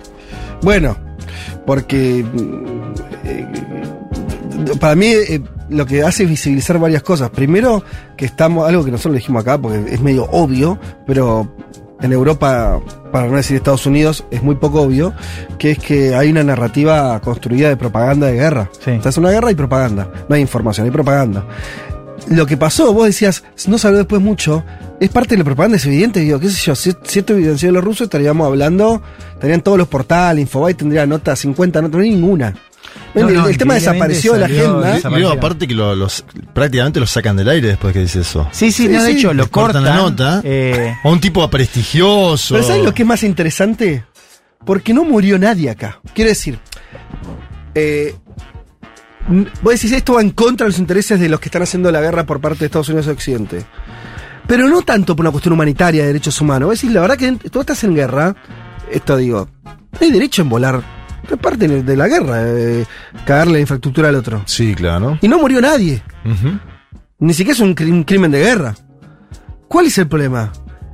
[0.61, 0.97] Bueno,
[1.65, 2.25] porque.
[3.23, 4.00] eh,
[4.79, 7.29] para mí, eh, lo que hace es visibilizar varias cosas.
[7.29, 7.83] Primero,
[8.17, 8.67] que estamos.
[8.67, 11.49] Algo que nosotros dijimos acá, porque es medio obvio, pero
[12.01, 12.81] en Europa,
[13.11, 15.13] para no decir Estados Unidos, es muy poco obvio,
[15.59, 18.69] que es que hay una narrativa construida de propaganda de guerra.
[18.83, 18.91] Sí.
[18.91, 20.11] O sea, es una guerra y propaganda.
[20.27, 21.45] No hay información, hay propaganda.
[22.27, 24.63] Lo que pasó, vos decías, no se habló después mucho,
[24.99, 27.69] es parte de la propaganda, es evidente, digo, qué sé yo, si, si esto evidenció
[27.69, 29.01] de los rusos, estaríamos hablando,
[29.33, 32.53] estarían todos los portales, Infobae tendría notas, 50 notas, no hay ninguna.
[33.13, 35.09] No, el, no, el tema desapareció de la agenda.
[35.09, 36.23] luego, aparte que lo- los,
[36.53, 38.47] prácticamente los sacan del aire después que dice eso.
[38.51, 39.95] Sí, sí, Sí, no, de sí, hecho lo les cortan cortan.
[39.97, 40.41] la nota.
[40.45, 42.53] eh, A un tipo prestigioso.
[42.55, 44.05] Pero ¿sabes lo que es más interesante?
[44.65, 45.99] Porque no murió nadie acá.
[46.13, 46.59] Quiero decir,
[47.75, 48.15] eh,
[49.61, 52.01] vos decís esto va en contra de los intereses de los que están haciendo la
[52.01, 53.65] guerra por parte de Estados Unidos y Occidente.
[54.47, 56.69] Pero no tanto por una cuestión humanitaria de derechos humanos.
[56.69, 58.35] Vos decís, la verdad que tú estás en guerra,
[58.91, 60.81] esto digo, no hay derecho en volar.
[61.31, 62.85] Es parte de la guerra, eh,
[63.25, 64.43] cagarle la infraestructura al otro.
[64.45, 65.17] Sí, claro.
[65.21, 66.01] Y no murió nadie.
[67.19, 68.75] Ni siquiera es un cri- crimen de guerra.
[69.67, 70.51] ¿Cuál es el problema?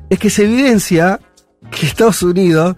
[0.10, 1.20] Es que se evidencia
[1.72, 2.76] que Estados Unidos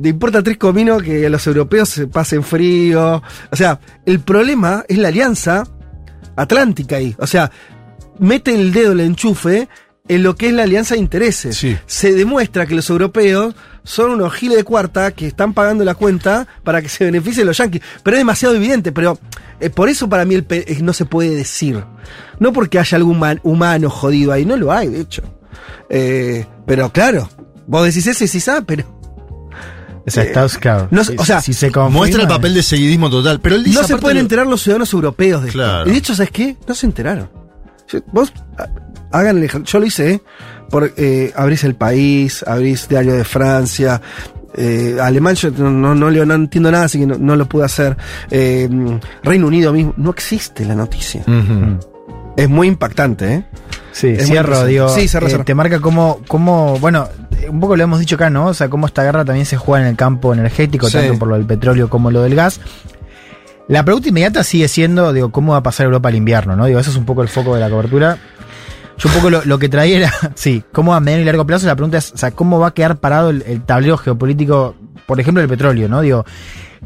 [0.00, 3.22] le importa tres cominos que a los europeos se pasen frío.
[3.50, 5.64] O sea, el problema es la alianza
[6.36, 7.14] atlántica ahí.
[7.18, 7.50] O sea,
[8.18, 9.68] mete el dedo en el enchufe
[10.14, 11.56] en lo que es la alianza de intereses.
[11.56, 11.76] Sí.
[11.86, 13.54] Se demuestra que los europeos
[13.84, 17.56] son unos giles de cuarta que están pagando la cuenta para que se beneficien los
[17.58, 17.82] yanquis.
[18.02, 19.18] Pero es demasiado evidente, pero
[19.60, 21.82] eh, por eso para mí el eh, no se puede decir.
[22.38, 25.22] No porque haya algún man- humano jodido ahí, no lo hay, de hecho.
[25.90, 27.28] Eh, pero claro,
[27.66, 28.84] vos decís eso y decís, ah, pero
[30.06, 32.62] o sea, Estados- claro, no- si- o sea, si se confirma- Muestra el papel de
[32.62, 33.40] seguidismo total.
[33.40, 35.86] Pero él dice, no se pueden lo- enterar los ciudadanos europeos de esto.
[35.86, 36.56] Y de hecho, ¿sabes qué?
[36.66, 37.30] No se enteraron.
[38.12, 38.66] Vos ah,
[39.12, 40.20] hagan el ej- Yo lo hice, ¿eh?
[40.70, 44.00] Por, eh, abrís el país, abrís Diario de Francia.
[44.54, 47.46] eh, alemán yo no, no, no leo, no entiendo nada, así que no, no lo
[47.46, 47.96] pude hacer.
[48.30, 48.68] Eh,
[49.22, 51.22] Reino Unido mismo, no existe la noticia.
[51.22, 51.78] Ujú.
[52.36, 53.44] Es muy impactante, ¿eh?
[53.92, 57.08] Sí, Es cierro, digo, Sí, cerra, eh, te marca cómo, cómo, bueno,
[57.48, 58.46] un poco lo hemos dicho acá, ¿no?
[58.48, 60.98] O sea, cómo esta guerra también se juega en el campo energético, Sí.
[60.98, 62.60] tanto por lo del petróleo como lo del gas.
[63.68, 66.66] La pregunta inmediata sigue siendo, digo, ¿cómo va a pasar Europa al invierno, no?
[66.66, 68.18] Digo, eso es un poco el foco de la cobertura.
[68.98, 71.66] Yo un poco lo, lo que traía era, sí, cómo a mediano y largo plazo,
[71.66, 74.74] la pregunta es, o sea, ¿cómo va a quedar parado el, el tablero geopolítico,
[75.06, 76.00] por ejemplo, del petróleo, ¿no?
[76.02, 76.24] Digo,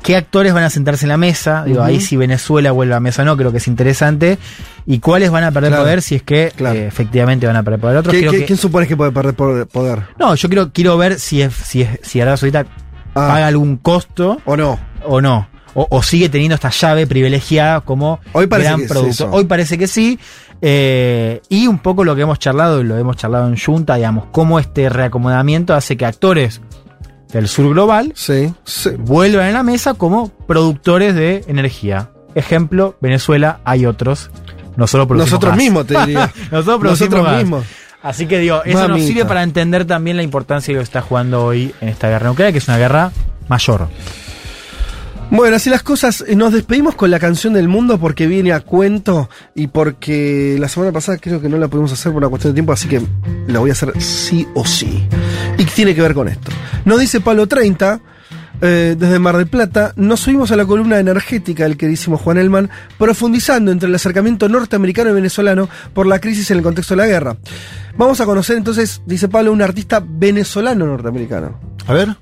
[0.02, 1.64] ¿qué actores van a sentarse en la mesa?
[1.64, 4.38] Digo, ahí si Venezuela vuelve a la mesa o no, creo que es interesante.
[4.86, 5.84] ¿Y cuáles van a perder Claro.
[5.84, 6.78] poder si es que Claro.
[6.78, 7.96] eh, efectivamente van a perder poder?
[7.98, 10.02] Otros ¿Qué- creo qué- que- ¿Quién supones que puede perder poder-?
[10.18, 12.60] No, yo quiero, quiero ver si es, si es, si Arabia Saudita
[13.14, 13.28] Ah.
[13.28, 14.78] paga algún costo ¿O no?
[15.04, 15.48] o no.
[15.78, 19.10] O, o sigue teniendo esta llave privilegiada como Hoy gran que es productor.
[19.10, 19.30] eso.
[19.30, 20.18] Hoy parece que sí.
[20.62, 24.24] Eh, y un poco lo que hemos charlado, y lo hemos charlado en Junta, digamos,
[24.32, 26.60] cómo este reacomodamiento hace que actores
[27.32, 28.52] del sur global Sí.
[28.64, 28.90] sí.
[28.98, 32.10] vuelvan a la mesa como productores de energía.
[32.34, 34.30] Ejemplo, Venezuela, hay otros.
[34.76, 35.58] Nosotros producimos Nosotros gas.
[35.58, 36.30] mismos, te diría.
[36.52, 37.36] Nosotros producimos Nosotros gas.
[37.42, 37.64] mismos.
[38.02, 41.00] Así que digo, eso nos sirve para entender también la importancia de lo que está
[41.02, 43.10] jugando hoy en esta guerra nuclear, que es una guerra
[43.48, 43.88] mayor.
[45.36, 48.60] Bueno, así las cosas, eh, nos despedimos con la canción del mundo porque viene a
[48.60, 52.54] cuento y porque la semana pasada creo que no la pudimos hacer por una cuestión
[52.54, 53.02] de tiempo, así que
[53.46, 55.06] la voy a hacer sí o sí.
[55.58, 56.50] Y tiene que ver con esto.
[56.86, 58.00] Nos dice Pablo 30,
[58.62, 62.70] eh, desde Mar del Plata, nos subimos a la columna energética del queridísimo Juan Elman,
[62.96, 67.08] profundizando entre el acercamiento norteamericano y venezolano por la crisis en el contexto de la
[67.08, 67.36] guerra.
[67.98, 72.16] Vamos a conocer entonces, dice Pablo, un artista venezolano norteamericano, A ver.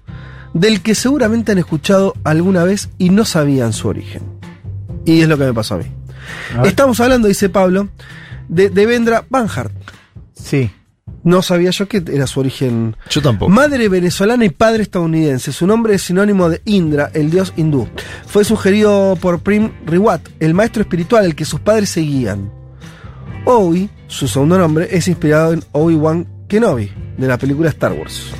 [0.55, 4.23] Del que seguramente han escuchado alguna vez y no sabían su origen.
[5.05, 5.85] Y es lo que me pasó a mí.
[6.57, 6.67] A.
[6.67, 7.91] Estamos hablando, dice Pablo,
[8.49, 9.73] de Devendra Banhart.
[10.33, 10.71] Sí.
[11.23, 13.51] No sabía yo que era su origen Yo tampoco.
[13.51, 15.53] Madre venezolana y padre estadounidense.
[15.53, 17.89] Su nombre es sinónimo de Indra, el dios hindú.
[18.27, 22.51] Fue sugerido por Prim Riwat, el maestro espiritual al que sus padres seguían.
[23.47, 28.33] Owi, su segundo nombre, es inspirado en Obi-Wan Kenobi, de la película Star Wars.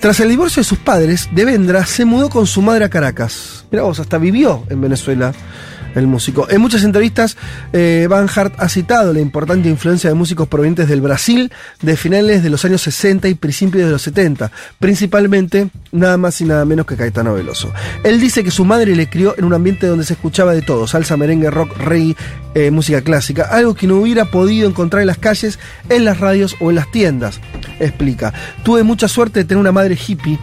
[0.00, 3.66] Tras el divorcio de sus padres, Devendra se mudó con su madre a Caracas.
[3.70, 5.34] Mira vos, hasta vivió en Venezuela
[5.94, 6.46] el músico.
[6.50, 7.36] En muchas entrevistas,
[7.72, 12.42] eh, Van Hart ha citado la importante influencia de músicos provenientes del Brasil de finales
[12.42, 16.86] de los años 60 y principios de los 70, principalmente nada más y nada menos
[16.86, 17.72] que Caetano Veloso.
[18.04, 20.86] Él dice que su madre le crió en un ambiente donde se escuchaba de todo,
[20.86, 22.16] salsa, merengue, rock, reggae,
[22.54, 26.56] eh, música clásica, algo que no hubiera podido encontrar en las calles, en las radios
[26.60, 27.40] o en las tiendas.
[27.78, 28.32] Explica,
[28.64, 30.38] tuve mucha suerte de tener una madre hippie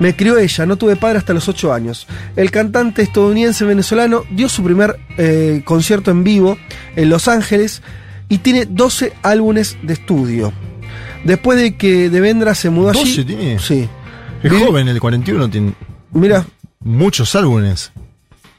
[0.00, 2.08] me crió ella, no tuve padre hasta los 8 años.
[2.34, 6.58] El cantante estadounidense venezolano dio su primer eh, concierto en vivo
[6.96, 7.82] en Los Ángeles
[8.28, 10.52] y tiene 12 álbumes de estudio.
[11.24, 13.14] Después de que Devendra se mudó allí.
[13.14, 13.58] ¿12 tiene?
[13.58, 13.88] Sí.
[14.42, 15.74] Es joven, el 41, tiene
[16.12, 16.46] Mira,
[16.80, 17.92] muchos álbumes.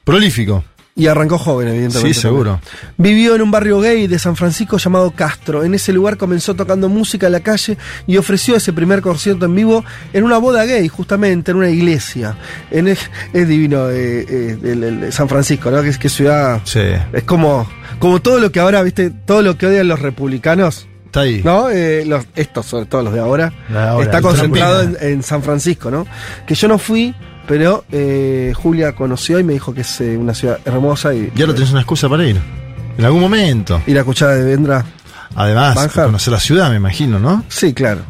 [0.03, 0.63] Prolífico.
[0.93, 2.13] Y arrancó joven, evidentemente.
[2.13, 2.59] Sí, seguro.
[2.63, 2.95] también.
[2.97, 5.63] Vivió en un barrio gay de San Francisco llamado Castro.
[5.63, 7.77] En ese lugar comenzó tocando música en la calle
[8.07, 12.35] y ofreció ese primer concierto en vivo en una boda gay, justamente en una iglesia.
[12.71, 12.99] En es,
[13.33, 15.81] es divino eh, eh, el- el San Francisco, ¿no?
[15.81, 16.59] Que es que ciudad.
[16.65, 16.81] Sí.
[17.13, 17.67] Es como,
[17.99, 21.41] como todo lo que ahora, viste, todo lo que odian los republicanos, Está ahí.
[21.43, 21.69] ¿no?
[21.69, 26.07] Eh, los, estos, sobre todo los de ahora, ahora, está concentrado en San Francisco, ¿no?
[26.47, 27.13] Que yo no fui,
[27.51, 31.41] pero eh, Julia conoció y me dijo que es eh, una ciudad hermosa y, Y
[31.41, 32.39] ahora tenés una excusa para ir.
[32.97, 33.81] En algún momento.
[33.87, 34.85] ir a escuchar a Devendra.
[35.35, 37.43] Además, conocer la ciudad, me imagino, ¿no?
[37.49, 38.03] Sí, claro.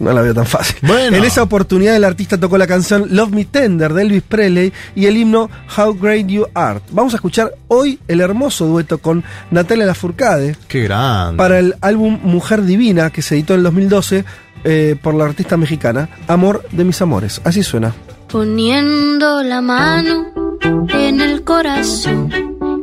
[0.00, 0.76] No la veo tan fácil.
[0.82, 1.16] Bueno.
[1.16, 5.06] En esa oportunidad el artista tocó la canción Love Me Tender de Elvis Presley y
[5.06, 6.80] el himno How Great You Are.
[6.90, 11.38] Vamos a escuchar hoy el hermoso dueto con Natalia Lafourcade Qué grande.
[11.38, 14.24] para el álbum Mujer Divina que se editó en el 2012
[14.64, 17.40] eh, por la artista mexicana Amor de mis amores.
[17.44, 17.94] Así suena.
[18.30, 20.32] Poniendo la mano
[20.88, 22.30] en el corazón,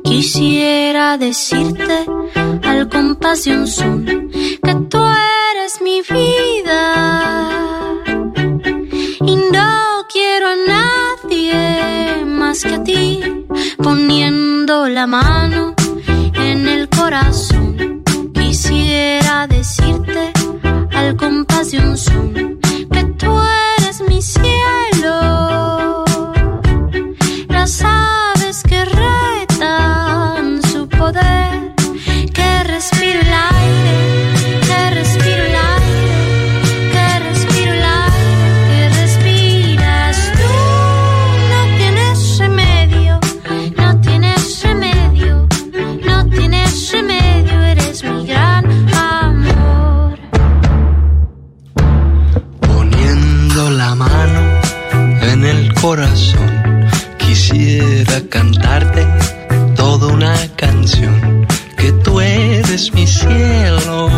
[0.03, 2.05] quisiera decirte
[2.63, 7.23] al compás que tú eres mi vida
[9.25, 13.19] y no quiero a nadie más que a ti.
[13.77, 15.75] Poniendo la mano
[16.33, 18.03] en el corazón,
[18.33, 20.33] quisiera decirte
[20.97, 23.31] al compás de son que tú
[23.77, 24.86] eres mi cielo.
[55.89, 56.51] Corazón,
[57.17, 59.07] quisiera cantarte
[59.73, 64.09] toda una canción, que tú eres mi cielo,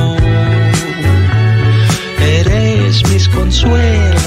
[2.20, 4.24] eres mis consuelos,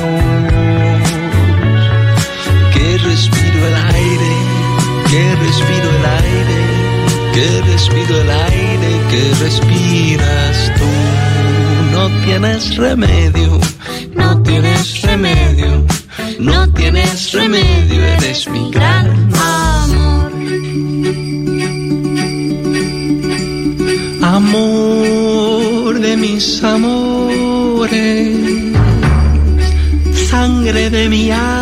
[2.74, 4.34] que respiro el aire,
[5.10, 6.60] que respiro el aire,
[7.34, 10.90] que respiro el aire, que respiras tú,
[11.90, 13.58] no tienes remedio,
[14.14, 14.91] no tienes
[17.32, 20.32] remedio, eres mi gran amor.
[24.22, 28.38] amor de mis amores,
[30.28, 31.61] sangre de mi alma.